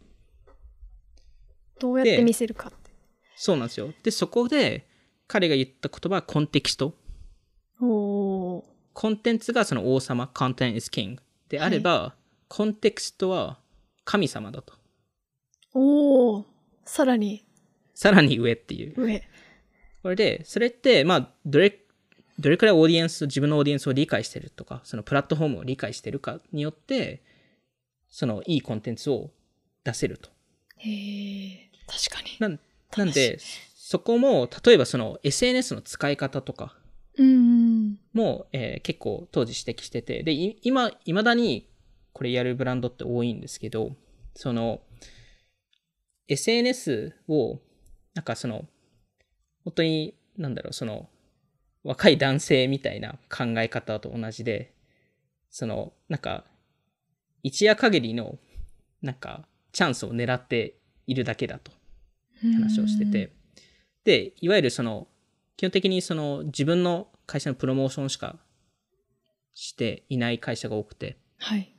[1.79, 2.91] どうやって見せるかって。
[3.37, 3.93] そうなんですよ。
[4.03, 4.88] で、そこで
[5.29, 6.95] 彼が言った言葉はコンテキスト。
[7.79, 8.65] コ
[9.05, 12.17] ンテンツがその王様、content is king であれば、
[12.49, 13.59] コンテキストは
[14.05, 14.73] 神様だと。
[15.75, 16.45] おー。
[16.87, 17.47] さらに
[17.95, 18.95] さらに上っていう。
[18.97, 19.23] 上。
[20.03, 21.79] これで、それって、まあ、どれ、
[22.39, 27.23] どれくらいオーディエンス、自分のオーディエンスを理解してるとか、そのプラットフォームを理解してるかによって、
[28.09, 29.31] そのいいコンテンツを
[29.85, 30.31] 出せると。
[30.79, 31.71] へえ。
[31.87, 32.37] 確かに。
[32.39, 32.61] なん
[32.97, 33.39] なんで、
[33.91, 36.77] そこも、例えばその SNS の使い方とか
[37.17, 37.99] うん。
[38.13, 41.71] も、えー結構当時指摘してて、で、い今、未だに
[42.13, 43.97] これやるブランドって多いんですけど、
[44.35, 44.83] その、
[46.29, 47.61] SNS を、
[48.13, 48.67] なんかその、
[49.65, 51.09] 本当に、なんだろう、その、
[51.83, 54.75] 若い男性みたいな考え方と同じで、
[55.49, 56.45] その、なんか、
[57.43, 58.39] 一夜限りの、
[59.01, 61.73] なんか、チャンスを狙っているだけだと。
[62.55, 63.38] 話をしてて、
[64.05, 65.09] で、いわゆるその、
[65.57, 68.37] 基本的にその自分の会社のプロモーションしか
[69.55, 71.75] していない会社が多くて、はい。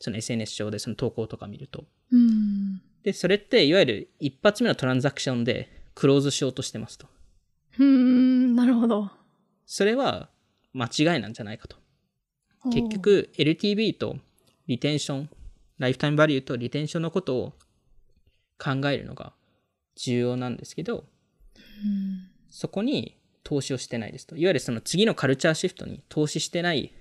[0.00, 1.84] その SNS 上でその投稿とか見ると。
[2.10, 2.82] うん。
[3.02, 7.06] で、それっていわゆる一発目のトランザクションでクローズしようとしてますと。
[7.78, 9.10] うん、なるほど。
[9.66, 10.28] それは
[10.72, 11.76] 間違いなんじゃないかと。
[12.70, 14.16] 結局 LTV と
[14.66, 15.30] リテンション、
[15.78, 17.52] ライフタイムバリューとリテンションのことを
[18.58, 19.32] 考えるのが
[19.96, 21.04] 重要なんですけど、うん、
[22.50, 24.36] そこに投資をしてないですと。
[24.36, 26.92] いわゆるその次のカルチャーシフトに投資してない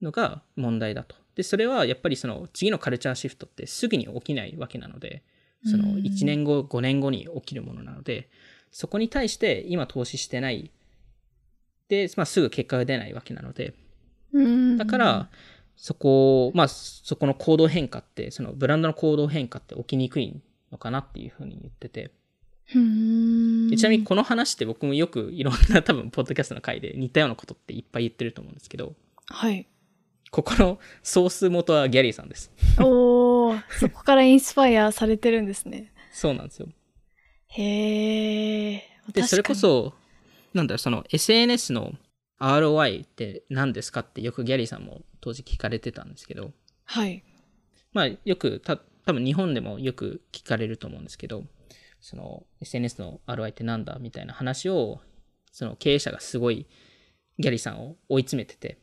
[0.00, 1.16] のが問題だと。
[1.34, 5.22] で、それはやっぱりその次のカルチャーシフトってすぐに起きないわけなので、
[5.64, 8.28] その1年後、5年後に起きるものなので、
[8.70, 10.70] そこに対して今投資してない。
[11.88, 13.74] で、まあ、すぐ結果が出ないわけなので、
[14.32, 15.30] うん、だから、
[15.76, 22.10] そこ、まあ、そこの行動変化って、そのブランドの行動変化って起きにくいのかなっていうふうに言ってて、
[22.72, 28.94] ちなみにこの話って僕もよくいろんな 多分ポッドキャストの回で似たようなことっていっぱい言ってると思うんですけど、
[29.26, 29.66] はい。
[30.30, 32.50] ここのソース元はギャリーさんです。
[32.80, 35.92] おお、そこからインスパイアされてるんですね。
[36.10, 36.68] そうなんですよ。
[37.48, 38.82] へえ。
[39.12, 39.92] で、それこそ、
[40.54, 41.92] なんだろう、その SNS の
[42.40, 46.52] ROI って何ですかってよくギャリーさんも当時聞かれてたんですけど、
[46.84, 47.22] はい。
[47.92, 51.44] まあよく、た多分日本でもよく聞かれると思うんですけど、
[52.02, 55.00] その SNS の ROI ってなんだみたいな話を、
[55.52, 56.66] その経営者がすごい
[57.38, 58.78] ギャリーさんを追い詰めてて、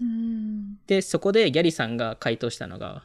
[0.00, 0.76] うん。
[0.86, 3.04] で、そこでギャリーさんが回答したのが、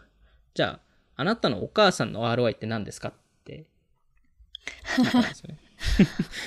[0.56, 0.80] じゃ
[1.16, 3.14] あ、あなたのお母さんの ROI って何ですかっ
[3.46, 3.66] て、
[5.12, 5.60] たんですよね。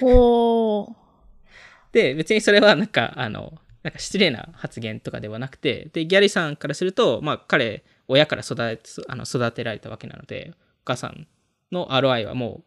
[1.93, 11.27] で、別にそれはなんか、あの、なんか失礼な発言とかではなくて、で、ギャリーさんからすると、まあ彼、親から育てあの育てられたわけなので、お母さん
[11.73, 12.65] の ROI はもう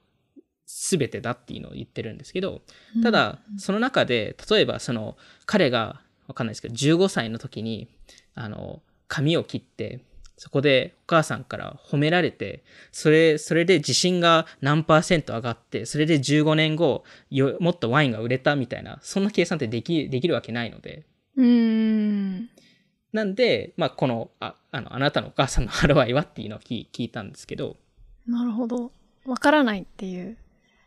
[0.73, 2.61] 全てだっていうのを言ってるんですけど、
[3.03, 7.87] ただ、その中で、例えばその、彼が、わかんないですけど、15歳の時に、
[8.33, 10.01] あの、髪を切って、
[10.37, 21.05] そこでお母さんから褒められて、それ、それで自信が何パーセント上がって、それで15年後、よもっとワインが売れたみたいな、そんな計算ってでき、できるわけないので。
[21.37, 22.49] うん。
[23.11, 27.77] なんで、まあ、この、あ、あの、あなたのお母さんの ROI はっていうのを聞聞いたんですけど、
[28.27, 28.91] なるほど。
[29.25, 30.37] わからないっていう。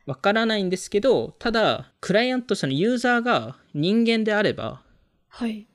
[0.06, 4.82] わからないんですけど、ただ、クライアント、そのユーザーが人間であれば、
[5.28, 5.66] はい。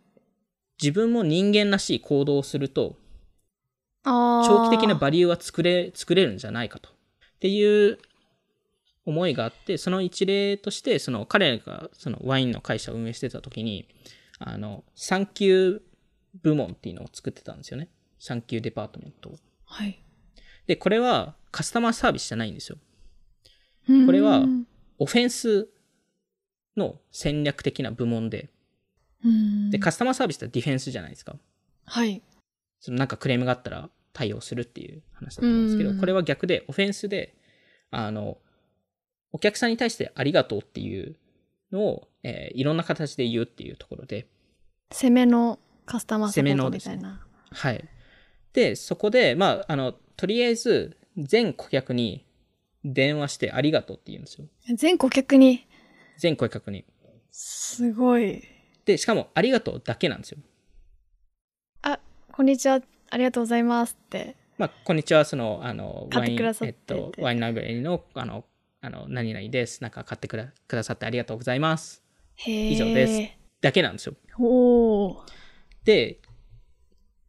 [0.82, 2.96] 自分も人間らしい行動をすると、
[4.04, 4.48] ああ。
[4.48, 6.90] 長期的なバリューは作れ、作れるんじゃないかと。
[6.90, 6.94] っ
[7.40, 8.00] ていう
[9.06, 13.88] 思いがあって、その一例として、その彼がそのワインの会社を運営してた時に、
[14.40, 15.82] あの、産休
[16.42, 17.90] 部門っていうのを作ってたんですよね。
[18.18, 19.36] 産休デパートメントを。
[19.66, 20.02] はい。
[20.68, 22.78] で、これはカスタマーサービスじゃないんですよ。
[23.88, 24.46] ここれは
[25.00, 25.70] オフェンス
[26.78, 28.50] の戦略的な部門で、
[29.24, 31.36] うんで、カスタマーサービスってディフェンスじゃないですか。
[31.86, 32.22] はい。
[32.80, 37.36] そのなんかクレームがあったら対応するっていう話だと思うんですけど、うんこれは逆で、オフェンスで、
[37.92, 38.38] あの、
[39.32, 41.16] お客さんに対してありがとうっていう
[41.72, 44.28] のを、えーいろんな形で言うっていうところで、
[44.92, 47.26] 攻めのカスタマーサポート攻めのですねみたいな。
[47.52, 47.90] はい。
[48.54, 52.26] で、そこで、まあ、あの、とりあえず、全顧客に
[52.84, 54.48] 電話してありがとうって言うんですよ。
[54.76, 55.68] 全顧客に、
[56.18, 56.86] 全顧客に。
[57.32, 58.44] すごい。
[58.86, 60.40] で、しかも、ありがとうだけなんですよ。
[61.84, 62.00] あ、
[62.32, 62.82] こんにちは。
[63.10, 64.36] ありがとうございますって。
[64.58, 68.46] まあ、こんにちは、その、あの、買ってくださってえってと、ワインライブラリーの、あの、
[68.82, 69.82] あの、何々です。
[69.82, 72.04] なんか買ってくだくださってありがとうございます。
[72.46, 73.38] 以上です。
[73.62, 74.16] だけなんですよ。
[74.40, 75.26] おお。
[75.84, 76.20] で、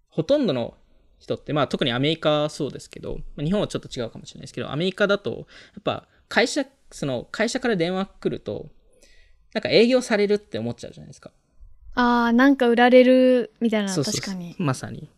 [0.09, 0.77] ほとんどの
[1.23, 5.37] 人って、まあ特にアメリカはそうですけど、まあ日本はちょっと違うかもしれないですけど、アメリカだと、や
[5.81, 8.67] っぱ会社、その会社から電話来ると、
[9.55, 11.31] なんか営業されるって思っちゃうじゃないですか。
[11.95, 14.57] あー、なんか売られるみたいな、そうそうそう確かに。
[14.59, 15.09] まさに。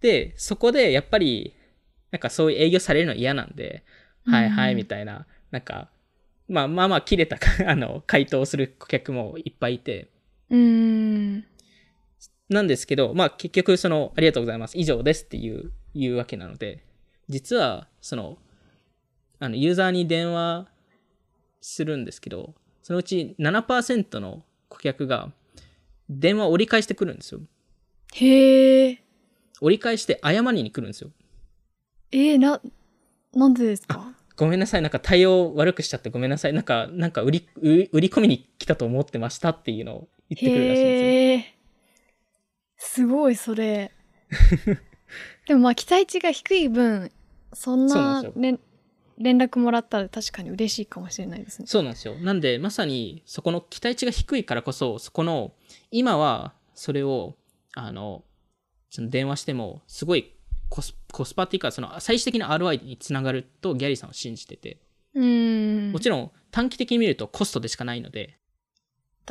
[0.00, 1.54] で、そこでやっぱり、
[2.10, 3.84] なんかそういう営業されるの嫌なんで、
[4.24, 5.88] はいはいみたいな、なんか、
[6.48, 10.08] まあまあまあ切れた あの回答をする顧客もいっぱいいて、
[10.50, 10.58] うー
[11.38, 11.44] ん。
[12.48, 16.84] なんですけど、まあ結局その、ありがとうございます、以上ですっていう、言うわけなので、
[17.28, 18.38] 実は、その、
[19.38, 20.68] あの、ユーザーに電話
[21.60, 25.32] するんですけど、そのうち7%の顧客が、
[26.08, 27.40] 電話を折り返してくるんですよ。
[28.14, 29.02] へえ。
[29.60, 31.10] 折り返して謝りに来るんですよ。
[32.12, 32.60] えー、な、
[33.34, 34.12] なんでですか？
[34.36, 41.55] ごめんなさい、なんか対応悪くしちゃってごめんなさい、なんか、なんか売り、売売り込みに来たと思ってましたっていうのを言ってくるらしいんですよ。
[42.96, 43.92] すごい、それ。
[45.46, 47.12] でもまあ、期待値が低い分、
[47.52, 48.58] そんな連
[49.18, 51.66] 連絡もらったら確かに嬉しいかもしれないですね。
[51.66, 52.14] そうなんですよ。
[52.14, 55.52] なんで、まさに、そこの期待値が低いからこそ、そこの、
[55.90, 57.36] 今は、それを、
[57.74, 58.24] あの、
[58.88, 60.32] その電話しても、すごい
[60.70, 64.80] コスコスパっていうか、その最終的な ROI につながると、ギャリーさんは信じてて、
[65.12, 65.92] うーん。
[65.92, 68.38] もちろん、短期的に見るとコストでしかないので、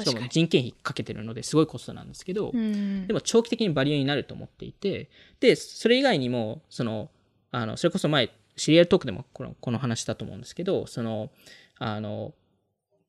[0.03, 0.21] しか。
[0.21, 7.10] も人件費かけてるのですごいコストなんですけど、うんでも長期的にバリューになると思っていて、で、それ以外にも、その、
[7.51, 11.31] あの、それこそ前、シリアルトークでもこのこの話だと思うんですけど、その、
[11.77, 12.34] あの、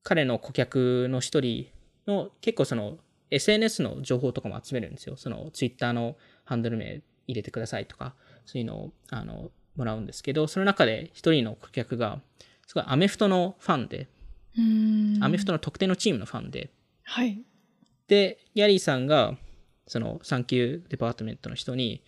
[0.03, 1.67] 彼の顧客の一人
[2.07, 2.99] の、結構その、
[3.31, 5.17] SNS の情報とかも集めるんですよ。
[5.17, 12.21] その、Twitter のハンドル名入れてくださいとか、そういうのを、あの、もらうんですけど、その中で一人の顧客が、
[12.67, 14.09] すごいアメフトのファンで、
[15.21, 16.71] アメフトの特定のチームのファンで、
[17.05, 17.43] はい。
[18.09, 19.37] で、ギャリーさんが、
[19.87, 22.03] その、 Thank You Department の人に、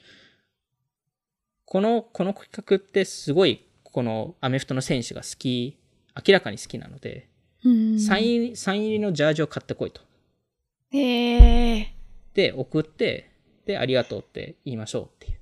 [1.64, 5.78] この、この企画ってすごい、このアメフトの選手が好き、
[6.26, 7.28] 明らかに好きなので、
[7.98, 10.00] サイン、サイン入りのジャージを買ってこいと。
[10.90, 11.94] へえ。
[12.34, 13.30] で、送って、
[13.66, 15.38] で、ありがとうって言いましょうっていう。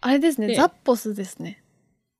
[0.00, 1.63] あれですね、でザッポスですね。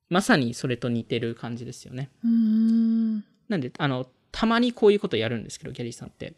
[0.08, 2.10] まさにそれと似てる感じですよね。
[2.28, 3.16] ん。
[3.48, 6.34] なんで、あの、たまにこういうことやるんですけど、ギャリーさんって。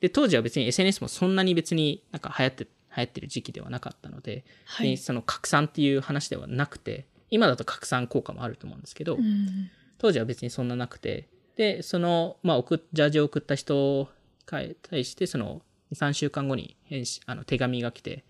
[0.00, 4.90] で、当時は別に SNS もそんなに別になんか流行って、流行ってる時期ではなかったので、はい。
[4.90, 14.08] でその拡散っていう話ではなくて、今だと拡散効果もあると思うんですけど、うん当時は別にそんななくて、で、その、まあ、送っジャージを送った人
[14.52, 15.60] に対して、その、
[15.92, 18.24] 2、3週間後に返信、あの、手紙が来て、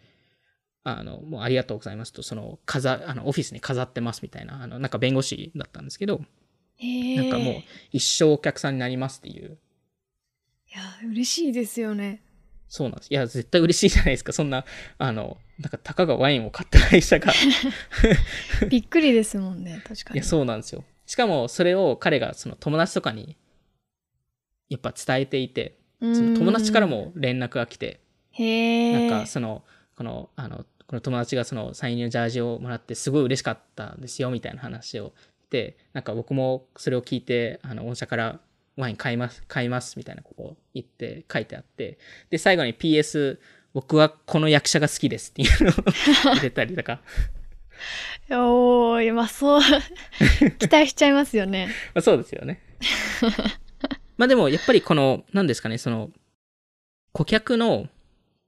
[0.97, 6.21] あの、もうありがとうございますと、その、飾、あの、オフィスに飾ってますみたいな、あの、なんか弁護士だったんですけど。
[7.17, 7.55] なんかもう、
[7.93, 9.59] 一生お客さんになりますっていう、
[10.69, 12.23] いや、嬉しいですよね。
[12.69, 13.09] そうなんです。
[13.11, 14.33] いや、絶対嬉しいじゃないですか。
[14.33, 14.65] そんな、
[14.99, 17.33] あの、なんか、たかがワインを買った会社が。
[18.69, 20.19] びっくりですもんね、確かに。
[20.19, 20.85] いや、そうなんですよ。
[21.07, 23.37] しかも、それを彼がその友達とかに、
[24.69, 28.01] やっぱ伝えていて、その友達からも連絡が来て、
[28.33, 28.93] へえ。
[28.93, 29.65] なんか、その、
[29.97, 35.13] この、あの、この友達がそのサイン入りのジャージをもらってすごい嬉しかったんですよ、みたいな話を
[35.45, 38.41] して、なんか僕もそれを聞いて、あの、御社から
[38.77, 41.99] ワイン買います、買います、みたいなことを言って書いてあって、
[42.31, 43.39] で、最後に PS、
[43.75, 45.73] 僕はこの役者が好きですっていうのを
[46.35, 47.01] 入れたりとか、
[48.31, 49.61] おーい、まあそう、
[50.59, 51.69] 期待しちゃいますよね。
[51.95, 52.61] まあ、そうですよね。
[54.17, 56.11] まあでも、やっぱりこの、何ですかね、その、
[57.13, 57.89] 顧客の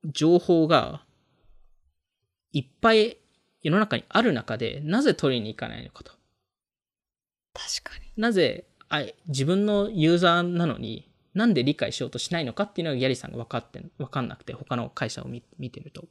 [0.05, 1.05] 情報が
[2.53, 3.17] いっぱい
[3.63, 6.13] 世の中にある中で、なぜ取りに行かないのかと。
[7.53, 8.13] 確かに。
[8.17, 16.05] なぜあ自分のユーザーなのに、なんで理解しようとしないのかっていうのがギャリーさんが分かって、分かんなくて、他の会社を見見てると。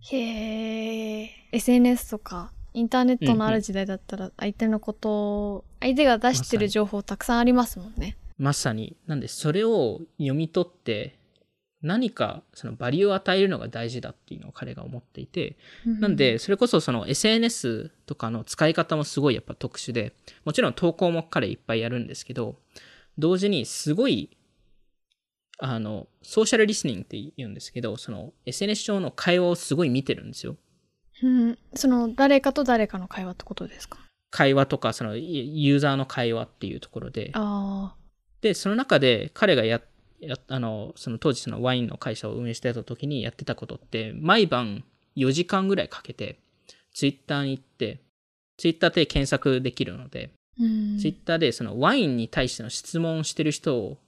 [0.00, 1.30] へえ。
[1.52, 8.16] SNS とか、インターネットのある時代だったら、相手のことを、相手が出してる情報たくさんありますもんね。
[8.38, 8.96] まさに。
[9.06, 11.18] なんで、それを読み取って、
[11.86, 20.12] 何かそのバリューを与えるのが大事だっていうのを彼が思っていて、なんで、それこそその SNS とかの使い方もすごいやっぱ特殊で、
[20.44, 22.56] もちろん投稿も彼いっぱいやるんですけど、
[23.18, 24.36] 同時にすごい、
[25.58, 30.56] あの、ソーシャルリスニングって言うんですけど、その SNS 上の会話をすごい見てるんですよ。
[31.22, 33.98] うん、その誰かと誰かの会話ってことですか？
[34.30, 37.94] 会話とか、そのユーザーの会話っていうところで、あ
[38.42, 39.80] で、その中で彼がや、
[40.28, 44.84] やあの、その当時そのワインの会社を運営してた時にやってたことって、毎晩
[45.16, 46.38] 4時間ぐらいかけて、
[46.94, 48.00] ツイッターに行って、
[48.56, 53.98] ツイッターで検索できるので、あ、うん、ツイッターでそのワインに対しての質問をしてる人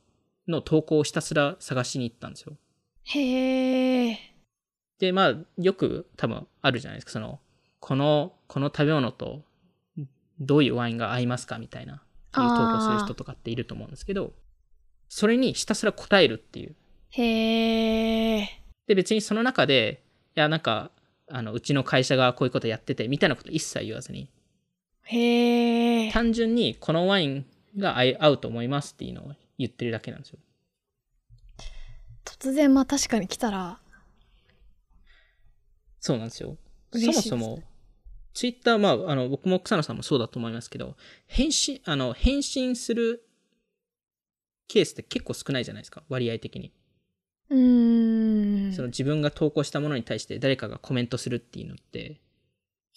[0.46, 2.56] の投稿をひたすら探しに行ったんですよ。
[3.04, 4.18] へえ、
[4.98, 7.12] で、まあ、よく多分あるじゃないですか。
[7.12, 7.40] その、
[7.80, 9.42] この、この食べ物と
[10.40, 12.00] どういうワインが合いますかみたいな、いう
[12.32, 14.32] 投稿する人とかっていると思うんですけど、
[15.08, 16.74] それにひたすら答えるっていう。
[17.10, 18.48] へえ、
[18.86, 20.02] で、別にその中で、
[20.36, 20.90] いや、なんか、
[21.30, 24.28] あの、うちの会社がこういうことやってて、みたいなこと一切言わずに、
[25.04, 27.46] へえ、単純にこのワイン
[27.76, 30.38] が合うと思いますっていうのを言ってるだけなんですよ。
[32.24, 33.80] 突然まあ確かに来たら
[36.00, 36.56] そうなんですよ。
[36.92, 37.62] そ嬉しいですもそも、
[38.34, 40.96] ツイッター、まあ、あの、僕も草野さんもそうだと思いますけど、
[41.26, 43.27] 返信、あの、返信する
[44.68, 46.72] ケースって結構少ないじゃないですか、割合的に。
[47.50, 52.20] うーんその自分が投稿したものに対して誰かがコメントするっていうのって、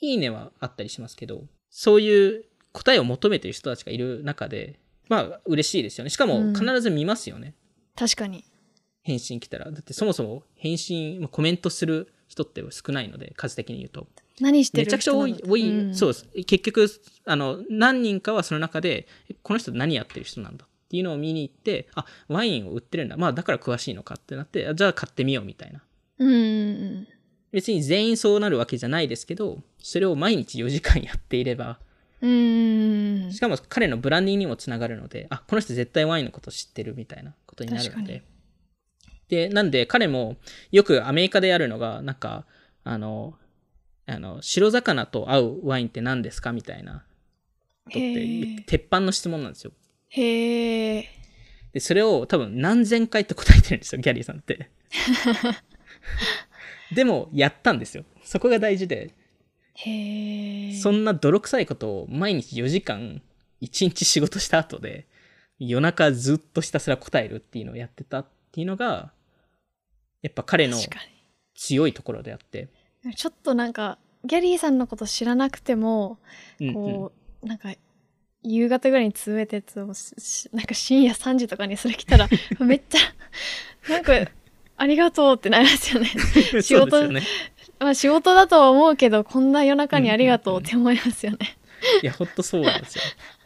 [0.01, 6.09] いいねはあったりしますけど、そういう答えを求めてる人たちがいる中で、まあ、嬉しいですよね。
[6.09, 7.55] しかもうん必ず見ますよね。
[7.95, 8.43] 確かに
[9.03, 9.71] 返信来たら。
[9.71, 14.07] だってそもそも返信、まあコメントする人って少ないので、数的に言うと。
[14.39, 16.25] 何してるめちゃくちゃ多い、多い、うんそうです。
[16.45, 16.87] 結局、
[17.25, 23.15] あの、何人かはその中で、えこの人何やってる人なんだっていうのを見に行って、あ、ワインを売ってるんだ。
[23.15, 25.81] まあ、だから詳しいのかってなって、あじゃあ買ってみようみたいな。
[26.19, 27.07] うん
[27.53, 31.79] 別に全員そうなるわけじゃないですけど、それを毎日4時間やっていれば、
[32.21, 38.23] うんしかも彼のブランディングにもつながるので、あ、この人絶対ワインのこと知ってるみたいなことになるので。
[39.29, 40.35] で、なんで彼も
[40.73, 42.45] よくアメリカでやるのが、なんか、
[42.83, 43.35] あの、
[44.07, 47.03] あの、白魚と合うワインって何ですかみたいなっ
[47.89, 49.71] へてー、鉄板の質問なんですよ。
[50.11, 51.09] へえ
[51.73, 54.69] で、それを多分何千回って答えてるんですよ、ギャリーさんって。
[56.93, 58.03] でも、やったんですよ。
[58.23, 59.13] そこが大事で、
[59.73, 63.21] へえそんな泥臭いことを毎日4時間、
[63.61, 65.07] 1日仕事した後で、
[65.59, 69.13] 夜中ずっとひたすら答えるっていうのをやってたっていうのが、
[70.21, 70.77] やっぱ彼の
[71.55, 72.67] 強いところであって。
[73.05, 76.19] にちょっとなんかギャリーさんのこと知らなくても
[76.59, 77.11] うんうんこ
[77.43, 77.73] う、なんか
[78.43, 82.27] 夕方ぐらいに通えたやつをししなんか深夜3時とかにそれ来たら
[82.59, 84.13] めっちゃなんか
[84.77, 86.09] ありがとうってなりますよね。
[86.61, 87.21] 仕事ね。
[87.79, 91.57] まあ仕事だとは思うけどこんな夜中にありがとうって思いますよね。
[92.01, 93.03] いや、ほんとそうなんですよ。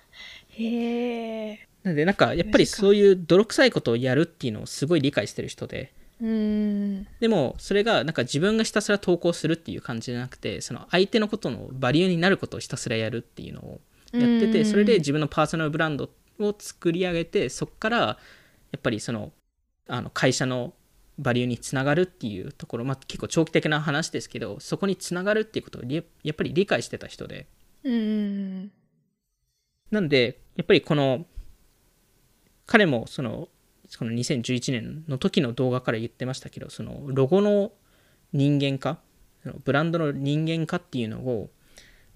[0.58, 7.08] へえなんで、なんか、やっぱりそういう泥臭いことをやるっていうのをすごい理解してる人で、うーん。
[7.20, 13.78] でも、それが、なんか自分がひたすら投稿するっていう感じじゃなくて、その相手のことのバリューになることをひたすらやるっていうのをや
[14.18, 14.66] ってて、うん。
[14.66, 16.10] それで自分のパーソナルブランド
[16.40, 18.18] を作り上げて、そこから、や
[18.78, 19.32] っぱりその、
[19.88, 20.74] あの、会社の
[21.18, 27.48] バリューにつながるっていうところ、まあ結構長期的な話ですけど、そこにつながるっていうことをりやっぱり理解してた人で、
[27.84, 28.72] うーん。
[29.92, 31.26] なんで、やっぱりこの、
[32.66, 33.50] 彼もその、
[33.88, 37.72] その2011年の時の動画から言ってましたけど、そのロゴの
[38.34, 39.00] 人間化、
[39.64, 41.50] ブランドの人間化っていうのを、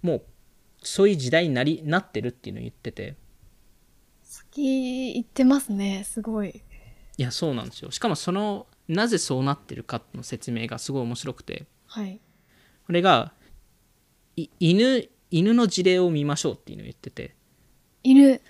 [0.02, 0.24] もう
[0.82, 3.16] そういう時代になりなってるっていうのを言ってて、
[4.24, 6.50] 先行ってますねすごい。
[6.50, 7.92] いや、そうなんですよ。
[7.92, 12.22] しかもその、なぜそうなってるかの説明がすごい面白くて、はい。
[12.86, 13.34] これが、
[14.36, 17.36] い犬、犬の事例を見ましょうっていうのを言ってて、
[18.04, 18.42] 犬。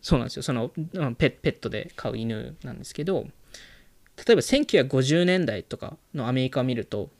[0.00, 0.42] そうなんですよ。
[0.42, 3.26] そのうんペペットで飼う犬なんですけど、
[4.16, 7.10] 例えば1950年代とかのアメリカを見ると、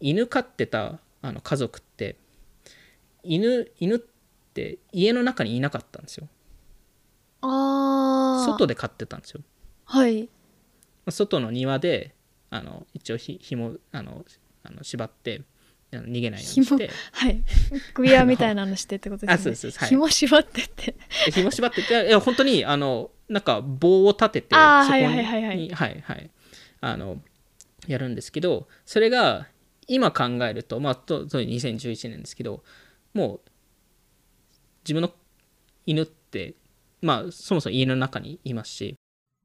[0.00, 1.83] 犬飼ってたあの家族って、
[3.24, 6.28] 犬、犬って家の中にいなかったんですよ。
[7.40, 9.40] ああ外で飼ってたんですよ。
[9.84, 10.28] はい。
[11.08, 12.14] 外の庭で、
[12.50, 14.24] あの一応ひ紐あの
[14.62, 15.42] あの縛って、
[15.92, 17.42] 逃げないようにして、はい。
[17.92, 19.34] 首輪みたいなのしてってことですね。
[19.34, 19.88] あそうですはい。
[19.88, 20.96] 紐縛ってって。
[21.26, 25.68] で紐縛ってていや本当にあのなんか棒を立ててあーそこにはいはいはいはい。
[25.68, 26.30] はいはい。
[26.80, 27.20] あの
[27.86, 29.46] やるんですけどそれが
[29.86, 32.62] 今考えるとまあとと2011年ですけど
[33.14, 33.40] もう
[34.84, 35.10] 自分の
[35.86, 36.54] 犬って
[37.00, 38.96] まあそもそも家の中にいますし、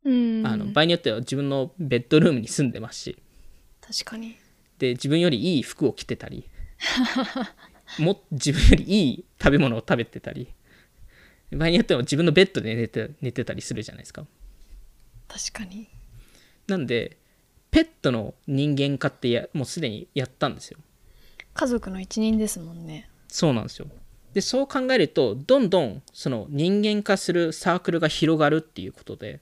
[0.03, 0.43] うん。
[0.45, 3.17] あの場合によっては自分のベッドルームに住んでますし。
[3.81, 4.37] 確かに。
[4.77, 6.47] で自分よりいい服を着てたり
[7.99, 10.47] も自分よりいい食べ物を食べてたり
[11.51, 14.25] 場合によっては自分のベッドで寝て寝てたりするじゃないですか。
[15.27, 15.89] 確かに。
[16.67, 17.17] なんで
[17.71, 20.79] ペットの人間化ってやもうすでにやったんですよ。
[21.53, 23.87] 家族の一員ですもんねそうなんですよ。
[24.33, 29.39] でそう考えるとどんどんその人間化するサークルが広がるっていうことで。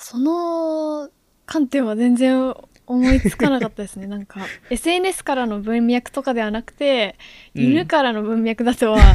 [0.00, 1.10] その
[1.44, 2.54] 観点は全然
[2.86, 4.06] 思いつかなかったですね。
[4.08, 7.18] なんか SNS からの文脈とかではなくて
[7.54, 7.64] うん。
[7.64, 9.14] 犬からの文脈だとは、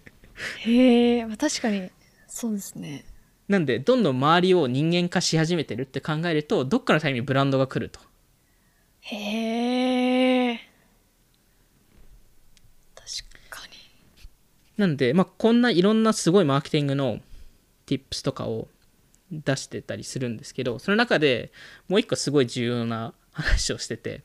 [0.60, 1.90] へえ、まあ、確かに
[2.28, 3.04] そうですね。
[3.48, 8.00] なんでどんどん周りを人間化し始めてるって考えるとどっかのタイミングにブランドが来ると。
[9.00, 10.60] へえ
[12.96, 13.06] 確
[13.48, 13.74] かに
[14.76, 17.20] なんで、まあ、こんないろんなすごいマーケティングの
[17.86, 18.68] tips とかを
[19.30, 21.52] 出してたりするんですけどその中で
[21.88, 24.22] もう一個すごい重要な話をしてて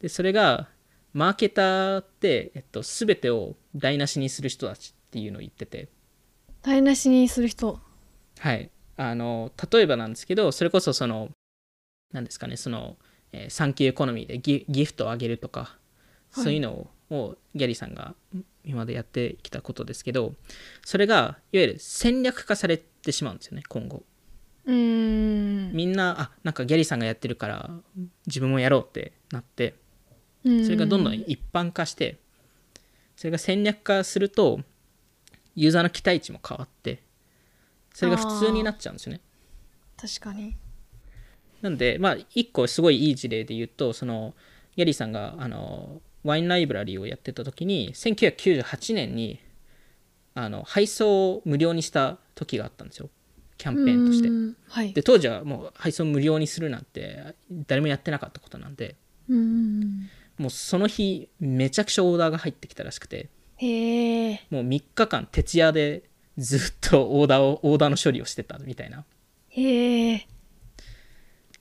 [0.00, 0.68] でそれが
[1.14, 5.88] マーケターって、えっと、全てを台無しにする人たちっていうのを言ってて。
[6.60, 7.78] 台無しにする人。
[8.40, 8.68] はい。
[8.96, 11.30] あの例えばなんですけどそれこそその
[12.12, 12.96] 何ですかねその、
[13.32, 16.44] えーサンキューエコノミーでギギフトをあげるとか、はい。
[16.44, 18.14] そういうのをギャリーさんが
[18.64, 20.34] 今までやってきたことですけど
[20.84, 21.14] それが
[21.52, 24.02] いわゆる戦略化されてしまうんですよね今後。
[24.66, 25.72] うーん。
[25.72, 27.70] みんなあなんかギャリーさんがやってるから
[28.26, 29.74] 自分もやろうってなって
[30.42, 32.16] それがどんどん一般化して
[33.16, 34.60] それが戦略化すると
[35.54, 37.02] ユーザーの期待値も変わって
[37.94, 39.20] それが普通になっちゃうんですよね。
[39.96, 40.56] 確かに。
[41.62, 44.34] なんで、まあ、一個すごいいい事例で言うと、その、
[44.76, 49.40] ギャリーさんが、あの、ワインライブラリーをやってた時に、1998年に、
[50.34, 53.10] あの、配送を無料にした時があったんですよ。
[53.56, 54.28] キャンペーンとして。
[54.68, 54.92] はい。
[54.92, 57.34] で、当時はもう配送無料にするなんて、
[57.66, 58.96] 誰もやってなかったことなんで、
[60.38, 63.28] もうその日、めちゃくちゃオーダーが入ってきたらしくて、
[64.50, 66.02] もう3日間徹夜で
[66.38, 69.04] ずっとオーダーを、オーダーの処理をしてたみたいな。
[69.50, 70.26] へえ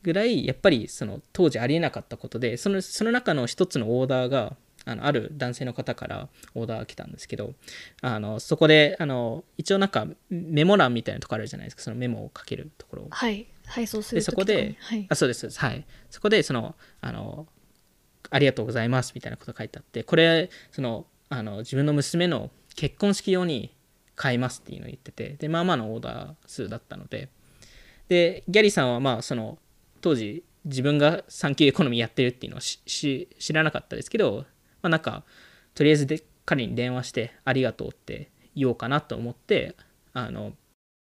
[0.04, 7.54] ぐらいやっぱりその当時ありえなかったことでそのその中の一つのオーダーがあのある男性の方からオーダーが来たんですけど
[8.02, 11.82] あのそこであの一応なんかメモ欄みたいなとこあるじゃないですか。
[11.82, 13.48] そのメモをかけるところはい。
[13.66, 14.48] 配送すでる時とかに。
[14.48, 15.08] そこで、はい。
[15.10, 15.60] あそうですそうです。
[15.60, 15.86] はい。
[16.10, 17.48] そこでそのあの
[18.30, 23.74] ありがとうございますみたいなことが書いてあってこれそのあの自分の娘の結婚式用に
[24.16, 27.30] 買いますっていうのを言っててでまあまあのオーダー数だったので。
[28.10, 29.58] でギャリーさんはまあその
[30.04, 34.46] 当時自分が産休エコノミーやってるっていうのをしし知らなかったですけど
[34.82, 35.24] まあなんか
[35.74, 39.76] とりあえずで彼に電話してありがとうって言おうかなと思って
[40.12, 40.52] あの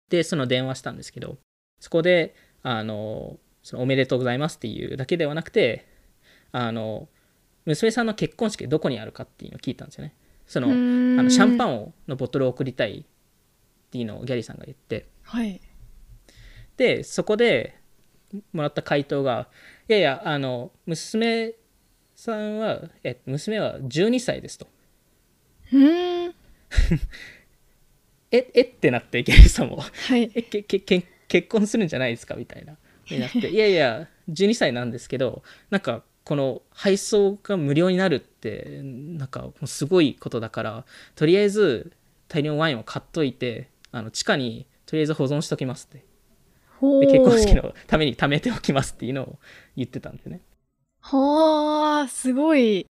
[0.10, 1.38] でその電話したんですけど
[1.82, 2.34] そこで
[2.64, 5.86] あのそのおめでとうございますっていうだけではなくて
[6.54, 7.10] あの
[7.66, 10.14] 娘さんの結婚式どこにあるかっていうのを聞いたんですよね。
[10.48, 15.08] そのあのシャンパンンをのボトルを送りたいっていうのをギャリーさんが言って。
[15.24, 15.60] はい。
[16.78, 17.78] でそこで
[18.54, 19.48] もらった回答が
[19.90, 21.54] いやいやあの娘
[22.16, 24.68] さんはえ娘は12歳ですと。
[25.76, 26.34] ん。
[28.32, 29.78] ええってなってギャリーさんも。
[29.82, 30.32] はい。
[30.34, 32.36] えけけけ結婚するんじゃないですか？
[32.36, 32.76] みたいな。
[33.10, 41.94] になっていやいや12歳なんですけどなんかこの配送が無料になるってなんかもうすごいことだからとりあえず
[42.28, 46.00] 大量のワインを買っといてあの地下にとりあえず保存しときますって。
[46.00, 46.04] ほ
[46.82, 49.40] で結婚式のために貯めておきますっていうのを
[49.76, 50.42] 言ってたんですね。
[51.02, 52.86] はあすごい。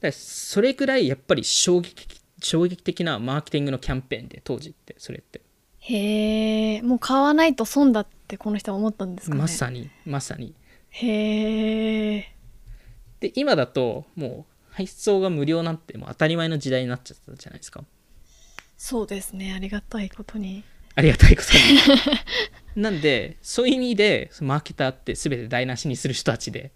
[0.00, 5.40] だそれぐらいやっぱり衝撃的衝撃的なマーケティングのキャンペーンで当時ってそれって。
[5.78, 9.40] へえもう買わないと損だってこの人は思ったんですかね。
[9.40, 10.54] まさにまさに。
[10.90, 12.32] へえ。
[13.20, 17.84] で今だともう配送が無料なんてもう当たり前の時代になっちゃったじゃないですか。
[18.76, 20.62] そうですねありがたいことに
[20.96, 22.20] ありがたいことに。
[22.82, 26.72] なんでそういう意味でマーケターって全て台無しにする人たちで。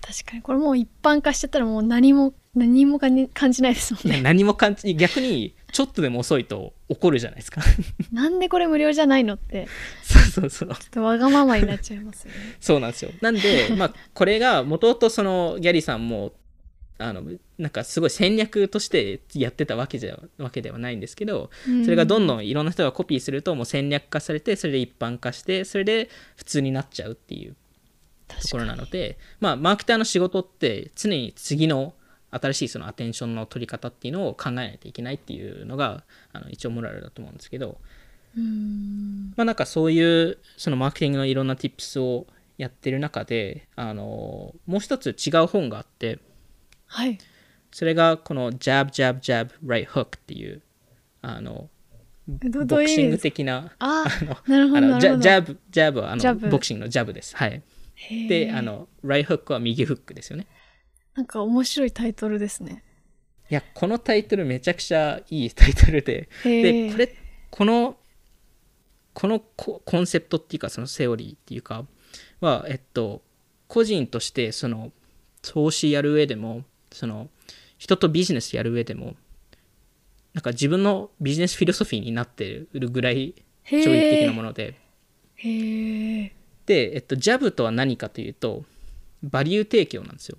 [0.00, 0.42] 確かに。
[0.42, 4.22] これもう一般化しちゃったらもう何も何も感じ感じないですもんね。
[4.22, 7.60] 何も感じ逆にちょっとでも遅いと怒るじゃないですか。
[8.12, 9.68] なんでこれ無料じゃないのって。
[10.02, 10.68] そうそうそう。
[10.70, 12.38] ちょっとわがままになっちゃいますよね。
[12.60, 13.10] そうなんですよ。
[13.20, 16.32] なんでまあこれがもともとそのギャリーさんも
[16.98, 17.22] あの
[17.58, 21.50] なんかすごい戦略としてやってたわけじゃわけではないんですけど
[21.84, 27.54] それがどんどんいろんな人がコピーするともう戦略化されてそれで一般化してそれで普通になっちゃうっていう
[28.28, 31.94] ところなのでまあマーケターの仕事って常に次の
[32.30, 37.78] 新しいそのアテンションの取り方っていうのを考えないといけないっていうのがあの一応モラルだと思うんですけど、
[38.36, 39.32] うん。
[39.36, 42.26] まあなんかそういうそのマーケティングのいろんな tips を
[42.58, 46.18] やってる中であのもう一つ違う本があって
[46.86, 47.18] はい。
[47.72, 50.62] それがこの Jab Jab Jab Right Hook っていう
[51.22, 51.68] あの
[52.28, 53.10] どどうボクシングいう意味？
[53.10, 56.46] ですか的なああのなあのジャブジャブはあジャブ。
[56.46, 57.36] のボクシングのジャブです。
[57.36, 57.62] はい。
[58.28, 60.46] であの Right Hook は右フックですよね。
[61.14, 62.82] なんか面白いタイトルですね。
[63.50, 66.28] いやこのタイトルめちゃくちゃいいタイトルで。
[66.44, 67.14] でこれ
[67.50, 67.96] この
[69.14, 71.86] このココンセプトっていうかそのセオリーっていうか
[72.40, 73.22] はえっと
[73.66, 74.92] 個人としてその
[75.42, 76.64] 投資やる上でも
[76.96, 77.28] その
[77.78, 79.14] 人とビジネスやる上でも
[80.32, 83.34] なんか自分のビジネスフィロソフィーになってるぐらい
[83.64, 84.74] 衝撃的なもので。
[86.66, 88.64] で、えっと、ジャブとは何かというと
[89.22, 90.38] バリュー提供なんですよ。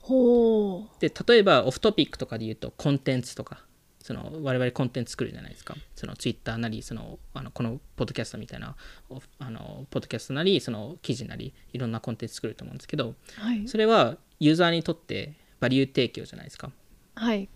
[0.00, 1.00] ほう。
[1.00, 3.64] で例えばオフトピックとかで言うとコンテンツとか
[4.02, 5.74] その我々コンテンツ作るじゃないですか。
[5.94, 8.76] そのツイッターなりそのあのこのポッドキャストみたいな
[9.10, 13.66] おあのポッドキャストなりその記事なりいろんなコンテンツ作ると思うんですけどはい。
[13.66, 16.70] それはユーザーにとってバリュー提供じゃないですか。
[17.14, 17.48] はい。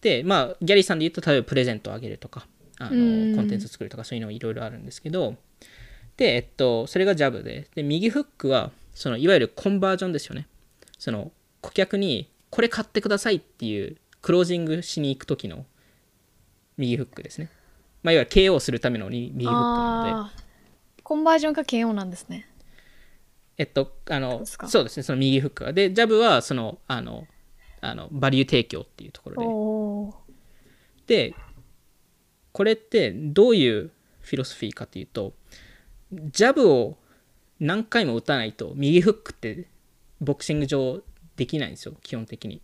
[0.00, 2.46] でまあギャリーさんで言うと例えばプレゼントをあげるとか
[2.78, 3.32] あうん。
[3.32, 5.36] のコンテンツ作るとかそういうのいろいろあるんですけど。
[6.16, 7.68] でえっとそれがジャブで。
[7.74, 10.46] で右フックはそのいわゆるコンバージョンですよね。
[10.98, 15.64] その顧客にこれ買ってくださいっていうクロージングしに行く時の
[16.76, 17.48] 右フックですね。
[18.02, 20.42] まあいわゆる KO するための右フックなので。
[21.02, 22.46] コンバージョンか KO なんですね
[23.58, 27.26] えっとあのそうですねその右フックはでジャブはそのあの
[27.80, 30.22] あのバリュー提供っていうところ
[31.06, 31.28] で。
[31.30, 31.34] で
[32.52, 33.90] これってどういう
[34.20, 35.32] フィロソフィーかというと
[36.12, 36.96] ジャブを
[37.60, 39.68] 何回も打たないと右フックって
[40.20, 41.02] ボクシング上
[41.36, 42.62] できないんですよ基本的に。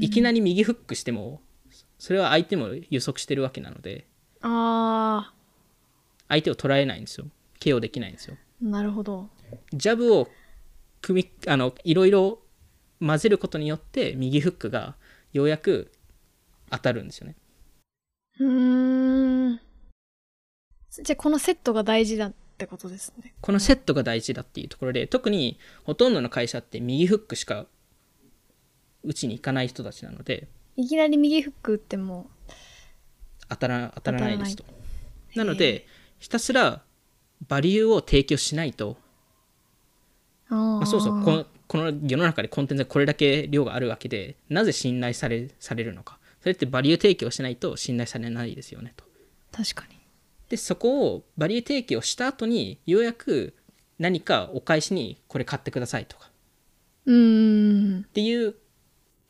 [0.00, 1.40] いきなり右フックしても
[1.98, 4.06] それは相手も予測してるわけなので
[4.40, 5.32] あ
[6.28, 7.26] 相手を捉えないんですよ。
[7.60, 8.34] KO できないんですよ。
[8.34, 9.28] ーなるほど。
[9.72, 10.28] ジャブを
[11.02, 12.40] 組みあのいろいろ
[12.98, 14.96] 混ぜることによって右フックが
[15.32, 15.92] ようやく
[16.70, 17.36] 当たるんですよね。
[18.40, 19.60] うーん。
[20.90, 23.34] じゃあこのセットが大事だってことですね。
[23.40, 27.66] このセットが大事だっていうところで特にほとんどの会社って右フックしか
[29.02, 32.30] 打ちに行かない人たちなのでいきなり右フック打っても
[33.50, 34.64] 当たら当たらないですと。
[35.34, 35.38] い。
[35.38, 35.86] なので
[36.18, 36.82] ひたすら
[37.48, 38.96] バリューを提供しないと、
[40.48, 46.18] あまあ、そうそうーこのこの世の中でコンテンツがこれだけ量があるわけでなぜ信頼されされるのか。
[46.40, 49.04] それってバリュー提供しないと信頼されないですよねと。
[49.50, 49.98] 確かに。
[50.50, 53.54] でそこをバリュー提供した後にようやく
[53.98, 56.30] 何かお返しにこれ買ってくださいとか。
[57.06, 58.02] うーん。
[58.02, 58.56] っていう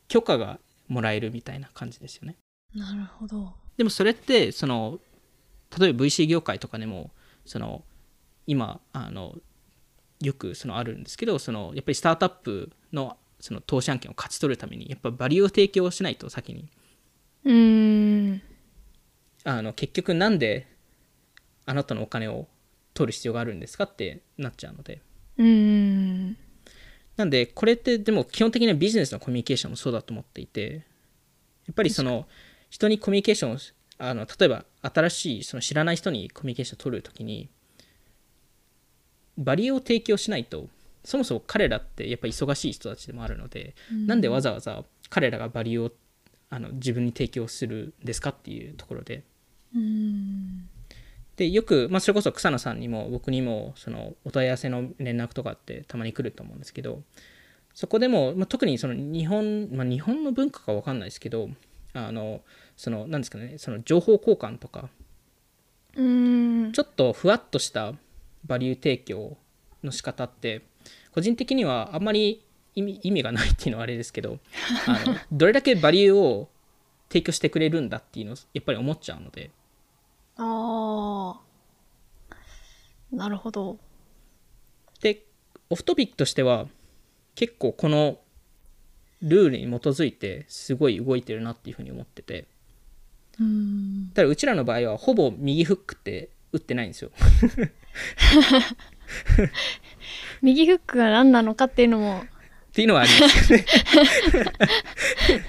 [0.09, 0.59] 許可が
[0.89, 2.35] もらえるみたいな感じですよね。
[2.75, 3.53] なるほど。
[3.77, 4.99] でもそれってその
[5.79, 7.11] 例えば VC 業界とかでも
[7.45, 7.83] その
[8.47, 9.35] 今あの
[10.21, 16.69] よくそのあるんですけどそのやっぱりスタートアップのその投資案件を勝ち取るためにやっぱバリューを提供しないと先に。
[17.43, 18.41] うーん。
[19.43, 20.67] あの結局なんで
[21.65, 22.47] あなたのお金を
[22.93, 25.01] 取る必要があるんですかってなっちゃうので。
[25.37, 25.45] うー
[26.31, 26.37] ん。
[27.17, 30.85] なんでこれってでも基本的にはビジネスのコミュニケーションもそうだと思っていて
[31.65, 32.27] やっぱりその
[32.69, 33.57] 人にコミュニケーションを
[33.97, 37.49] あの例えば新しいその知らない人にコミュニケーションを取るときに
[39.37, 40.67] バリューを提供しないと
[41.03, 45.91] そもそも彼らってやっぱり忙しい人たちでもあるので、なんでわざわざ彼らがバリューを
[46.49, 49.23] あの自分に提供するんですかっていうところで。
[49.75, 50.67] うーん。
[51.35, 57.01] でよく、まあ、それこそ草野さんにも僕にもそのお問い合わせの連絡とかってたまに来ると思うんですけど
[57.73, 61.49] そこでも、まあ、特にその日本、まあ、日本の文化か分かんないですけど
[61.93, 62.39] あの
[62.77, 64.87] そのなんですかねその情報交換とか
[65.95, 67.93] ちょっとふわっとした
[68.45, 69.37] バリュー提供
[69.83, 70.63] の仕方って
[71.11, 74.39] 個人的にはあんまり意味意味がないっていうのはあれですけど
[74.87, 76.49] あのどれだけバリューを
[77.09, 79.51] 提供してくれるんだっていうのをやっぱり思っちゃうので。
[80.37, 83.79] ああなるほど。
[85.01, 85.23] で
[85.69, 86.67] オフトピックとしては
[87.35, 88.19] 結構この
[89.21, 92.45] ルールに基づいてすごい動いてるなっていうふうに思ってて。
[94.13, 97.11] ただうちらの場合はほぼ右フックって打ってないんですよ。
[100.41, 102.23] 右フックが何なのかっていうのも。
[102.23, 102.25] っ
[102.73, 103.65] ていうのはありますよね。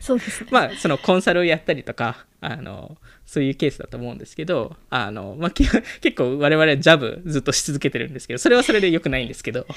[0.00, 0.48] そうですね。
[0.50, 5.66] まあそのコンサルをやったりとかあのそういうケースだと思うんですけどあの、まあ、き
[6.00, 9.66] 結構我々はジャブずっとし続けてるんですけどそれはそれで良くないんですけど。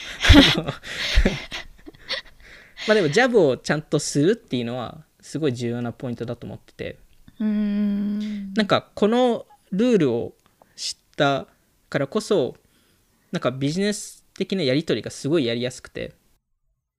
[2.86, 6.98] まあでもジャブをちゃんとするっていうのはすごい重要なポイントだと思ってて。
[7.40, 8.54] うーん。
[8.56, 10.43] なんかこのルールを知
[11.14, 11.48] った
[11.90, 12.56] からこそ
[13.32, 16.14] なんかビジネス的なやり取りがすごいやりやすくて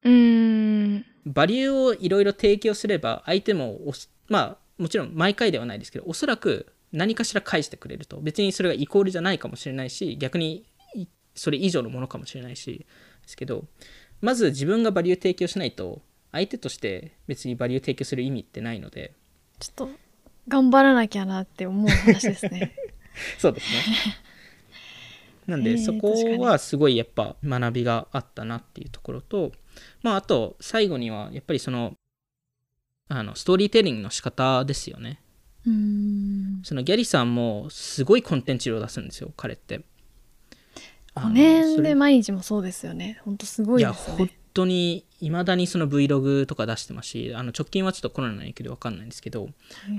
[0.04, 1.04] うーん。
[1.26, 3.80] バリューをいろいろ提供すれば相手も
[4.28, 8.20] まあもちろん毎回ではないですけどおそらく何かしら返してくれると。
[8.20, 12.86] 別にそれがイコールじゃないかもしれないし逆にいそれ以上のものかもしれないし
[13.22, 13.64] ですけど
[14.20, 19.12] まず自分がバリュー提供しないと相手として別にバリュー提供する意味ってないので。
[19.58, 19.88] ちょっと
[20.46, 22.74] 頑張らなきゃなって思う話ですね
[23.38, 23.82] そうですね。
[25.46, 29.52] なんで、そこはすごいやっぱ学びがあったなっていうところと
[30.02, 31.94] まああと最後にはやっぱりその
[33.08, 35.20] あのストーリーテリングの仕方ですよね。
[35.66, 36.60] うーん。
[36.62, 39.82] そのギャリさんもすごいコンテンツ量を出すんですよ彼って。
[41.14, 43.20] あ5の年で毎日もそうですよね。
[43.24, 49.48] ほんとすごいいやですよ本ね当にいまだにその Vlog とか出してますしあの直近はちょっとコロナの影響で分かんないんですけど、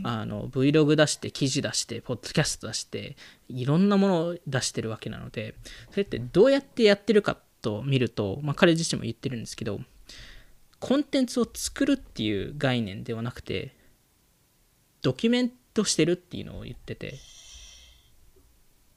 [0.03, 3.15] あの Vlog 出して記事出してポッドキャスト出して
[3.49, 5.55] いろんなものを出してるわけなので
[5.91, 9.79] それってどうやってやってるかと見ると、まあ、彼自身も言ってるんですけど
[10.79, 13.75] コンテンツを作るっていう概念ではなくて
[15.01, 17.15] ドキュメントしてるっていうのを言ってて。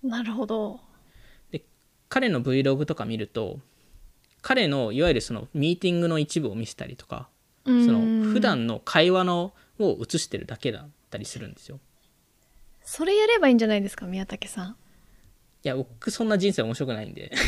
[0.02, 0.80] なるほど。
[2.08, 3.60] 彼の Vlog とか見ると
[4.48, 7.28] 彼のいわゆるそのミーティングの一部を見せたりとか
[7.66, 11.78] そその普段の会話のを映してるだけだったりするんですよ。
[12.82, 14.70] それやればいいんじゃないですか宮武さん。
[14.70, 14.74] い
[15.64, 17.30] や僕そんな人生面白くないんで。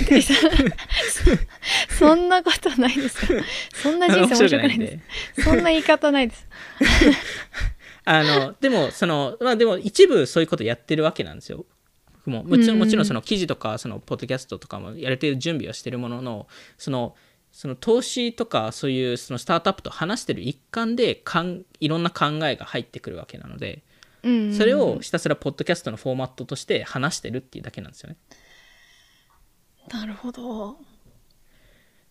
[1.99, 3.41] そんなことないですよ
[3.73, 5.01] そんな人生面白くないで
[5.37, 5.43] す。
[5.43, 6.47] そんな言い方ないです。
[8.05, 11.65] あのでもそのまあでも一部そういうことやってるわけなんですよ。
[12.27, 16.47] もうもちろんうんもちろんその記事とかそのポッドキャストとかもやる程度準備はしてるものの
[16.79, 17.15] その
[17.53, 23.83] その投資とかそういうそのスタートアップと話してる一環でかんいろんな考えが入ってくるわけなので
[24.23, 28.17] うんそれをひたすらポッドキャストのフォーマットとして話してるっていうだけなんですよね。
[29.93, 30.77] なるほど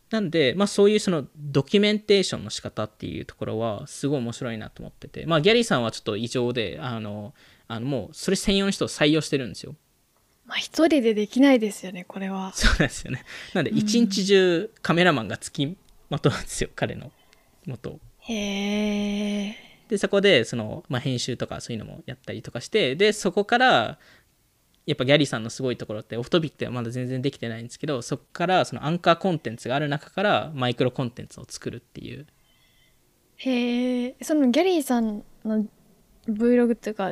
[0.09, 7.33] なんで、まあ、そういうそのドキュメンテーションの仕方っていうところはすごい面白いなと思ってて、まあ、ギャリーさんはちょっと異常であの
[7.67, 9.75] あのもうそれ専用の人を採用してるんですよ。
[10.49, 12.51] まあ一人でできないですよねこれは。
[12.55, 13.23] そうなんですよね。
[13.53, 15.77] なんで一日中カメラマンがつき
[16.09, 17.11] まとうんですよ彼の
[17.67, 17.99] 元を。
[18.21, 19.55] へえ
[19.89, 23.99] でそこでその、まあ、編集とかそういうのもやったりとかしてでそこから
[24.87, 32.25] やっぱギャリーさんのすごいところってオフトピックではまだ全然できてないんですけどそこからそのアンカーコンテンツがある中からマイクロコンテンツを作るっていう。
[33.35, 35.65] へえそのギャリーさんの
[36.27, 37.11] Vlog っていうか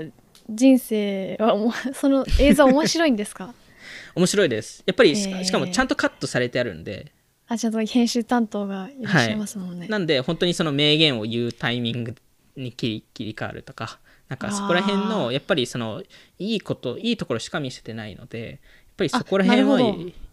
[0.49, 3.53] 人生はもうその映像面白いんですか？
[4.15, 4.83] 面白いです。
[4.85, 7.11] やっぱりししかもちゃんとカットされてあるんで。
[7.49, 12.13] あちゃんと編集担当がいらっしゃいますもんね、なんで本当にその名言を言うタイミング
[12.57, 16.03] に切り切り替わるとかなんかそこら辺あのやっぱりその
[16.39, 18.59] いいこといいところしか見せてないのでやっ
[18.97, 19.79] ぱりそこら辺は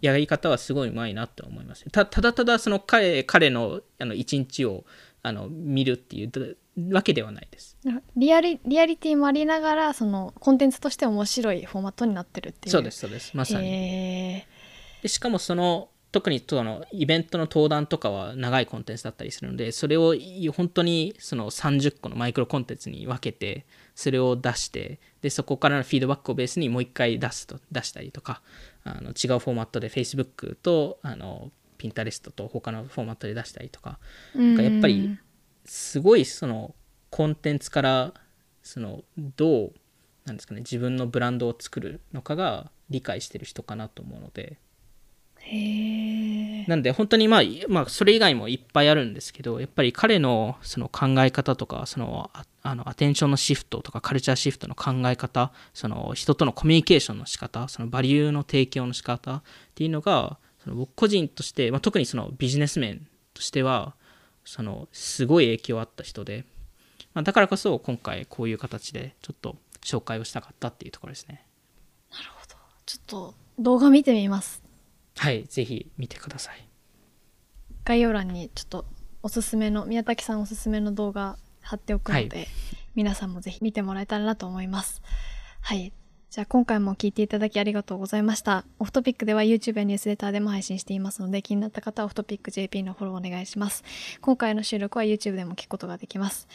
[0.00, 4.84] やり方はすごいうまいなと思いますたただただその彼彼のあの一日を
[5.22, 6.56] あの見るっていう
[6.90, 7.76] わけではないです。
[8.16, 12.72] リアリリアリティもありながらそのコンテンツとして面白いフォーマットになってるっていう。
[12.72, 13.36] そうですそうです。
[13.36, 14.42] まさに。
[15.02, 20.14] でしかもその特にそのイベントの登壇とかは長いコンテンツだったりするのでそれを
[20.56, 23.66] 本当にその30個のマイクロコンテンツに分けて
[23.96, 28.42] それを出してでそこからのフィードバックをベースにもう一回出すと出したりとか
[28.84, 33.98] あの違うフォーマットで Facebook とあの Pinterest と他のフォーマットで出したりとか。
[34.34, 35.18] なんかやっぱり
[35.64, 36.74] すごいその
[37.10, 38.14] コンテンツから
[38.62, 39.02] その
[39.36, 39.72] どう
[40.24, 44.58] なんですかね自分のブランドを作るのかが理解してる人かなと思うので。
[46.68, 59.42] なんで本当にまあ、まあ、それ以外もいっぱいあるんですけどやっぱり彼のその考え方とかそのああのアテンションのシフトとかカルチャーシフトの考え方その人とのコミュニケーションの仕方そのバリューの提供の仕方っ
[59.74, 63.96] ていうのがその僕個人として、まあ、特にそのビジネス面としては
[64.44, 66.44] そのすごい影響あった人で、
[67.14, 71.46] まあ、だからこそ今回こういう形でちょっと紹介をしたかったっていうところですね。
[72.86, 74.62] ちょっと動画見てみます。
[75.16, 76.68] はいぜひ見てください。
[77.84, 78.86] 概要欄にちょっと
[79.22, 82.48] おすすめの宮武さんおすすめの動画貼っておくので、はい。
[82.94, 85.02] 皆さんもぜひ見てもらえたらなと思います。
[85.60, 85.92] はい
[86.34, 88.64] じゃあ今回も聞いていただきありがとうございました。
[88.80, 93.84] オフトピックでは YouTube やニュースレターでも配信していますので気になった方はオフトピック JP のフォローお願いします。
[94.20, 96.48] 今回の収録は YouTube でも聞くことができます。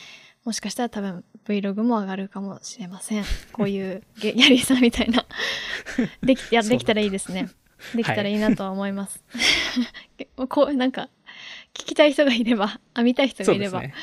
[0.44, 3.24] もしかしたら多分 Vlog も上がるかもしれません。
[3.54, 5.26] こういうゲヤリーさんみたいな。
[6.24, 7.48] できいやできたらいいですね。
[7.96, 9.24] できたらいいなとは思います、
[10.50, 11.08] こうなんか
[11.74, 13.80] 聞きたい人がいれば、あ、見たい人がいれば。
[13.80, 13.94] ね。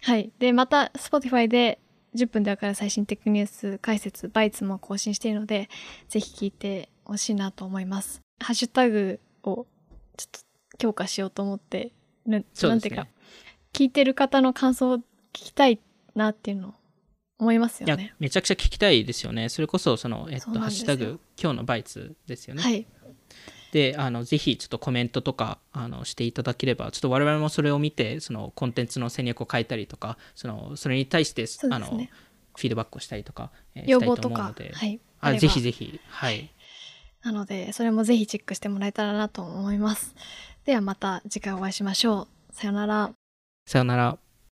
[0.00, 0.30] はい。
[0.38, 1.80] で、また、Spotify で
[2.14, 5.68] 10分でわかる最新テックニュース解説、バイツも更新しているので、
[6.08, 8.20] ぜひ聞いてほしいなと思います。
[8.40, 9.66] ハッシュタグを
[10.16, 10.40] ちょっと
[10.78, 11.92] 強化しようと思って、
[12.26, 13.06] なねなんていうか、
[13.72, 15.02] 聞いてる方の感想を聞
[15.32, 15.80] きたい
[16.14, 16.74] なっていうのを
[17.38, 19.48] 思いますいやよね。、めちゃくちゃ聞きたいですよね。
[19.48, 22.62] それこそ、その、えっと、ハッシュタグ、今日のバイツですよね。
[22.62, 22.86] はい。
[23.72, 32.00] で、あの、ぜひ、ちょっとコメントとか、あの、していただければ、ちょっと我々もそれを見て、その、コンテンツの戦略を変えたりとか、その、それに対して、あの。
[32.58, 35.00] フィードバックをしたりとか、えー要したい望とかと思うので、、はい。
[35.20, 36.50] あぜひぜひ、はい。
[37.22, 40.16] なので、それもぜひチェックしてもらえたらなと思います。
[40.64, 42.28] ではまた次回お会いしましょう。
[42.52, 43.12] さよなら。
[43.66, 44.18] さよなら。